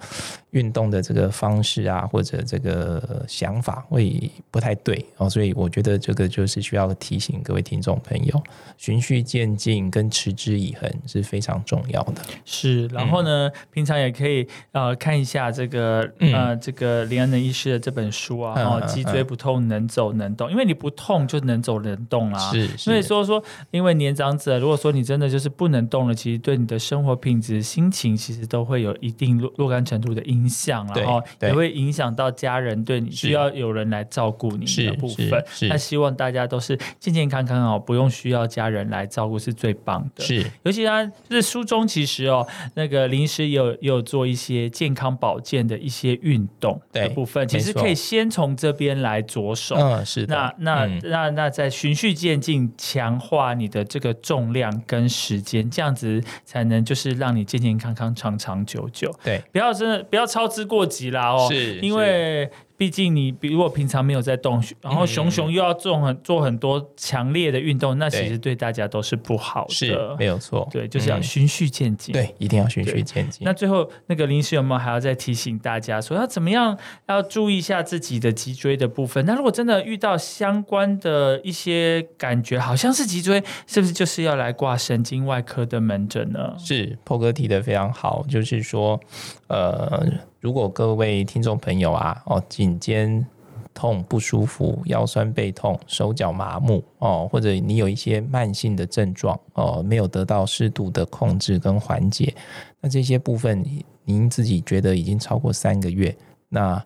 [0.50, 5.30] 运动的这个方式啊，或者这个想法会不太对哦。
[5.30, 8.44] 所以我觉得这个就是需要提醒各位听众朋友，
[8.78, 12.22] 循序渐进跟持之以恒是非常重要的。
[12.44, 20.17] 是，然后呢，平常也可以呃看一下这个呃这个林安的医师的这本书啊，哦，脊椎不痛能走。
[20.18, 22.52] 能动，因为你不痛就能走能动啦。
[22.52, 23.42] 是，所以说说，
[23.72, 35.44] 因为年长者，如果说你真的就是不能动了，其实对你的生活品质、心情，其实都会有一定若若干程度的影响，然后也会影响到家人对你需要有人来照顾你的部分。
[35.70, 40.24] 那希望大家都是健健康康哦，不用需要家人来照顾是最棒的。
[40.24, 42.46] 是，尤其他是书中其实哦，
[42.76, 49.76] 那个临时有有做一些健康保健的一些运动的部分，其实可以先从这边来着手。
[49.76, 50.04] 嗯。
[50.08, 59.14] 是那那那那在循序渐进强化你的这个重量跟时间，这样子才能就是让你健健康康长长久久。
[59.24, 62.50] 对，不要真的不要操之过急啦哦，是，因为。
[62.78, 69.74] 毕竟你比如果平常没有在动，然后熊熊又要做很做很多强烈的运动，那其实对大家都是不好的。
[69.74, 70.68] 是，没有错。
[70.72, 72.14] 对，就是要循序渐进。
[72.14, 73.42] 对，一定要循序渐进。
[73.44, 79.26] 那最后那个临时有没有还要再提醒大家说要怎么样要注意一下自己的脊椎的部分？
[79.26, 86.56] 那如果真的遇到相关的一些感觉，好像是脊椎，是不是就是要来挂神经外科的门诊呢？
[86.60, 89.00] 是，破哥提的非常好，就是说，
[89.48, 90.06] 呃。
[90.40, 93.26] 如果各位听众朋友啊，哦，颈肩
[93.74, 102.34] 痛不舒服，腰酸背痛，手脚麻木哦，或者你有一些慢性的症状哦，没有得到适度的控制跟缓解，
[102.80, 103.66] 那这些部分
[104.06, 106.16] 您自己觉得已经超过三个月，
[106.48, 106.82] 那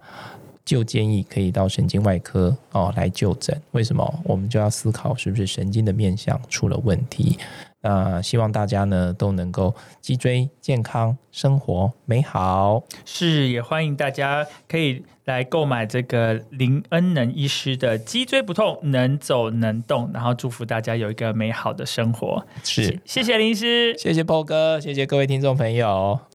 [0.66, 3.62] 就建议可以到神经外科哦来就诊。
[3.72, 4.20] 为什么？
[4.24, 7.38] 我们就要思考是不是神经的面向出了问题。
[7.82, 12.84] 那希望大家呢都能够脊椎健康，生活美好。
[13.06, 22.46] 是，也欢迎大家可以来购买这个林恩能医师的脊椎不痛，能走能动，然后祝福大家有一个美好的生活。
[22.64, 26.22] 是，谢谢林医师，谢谢波哥，谢谢各位听众朋友。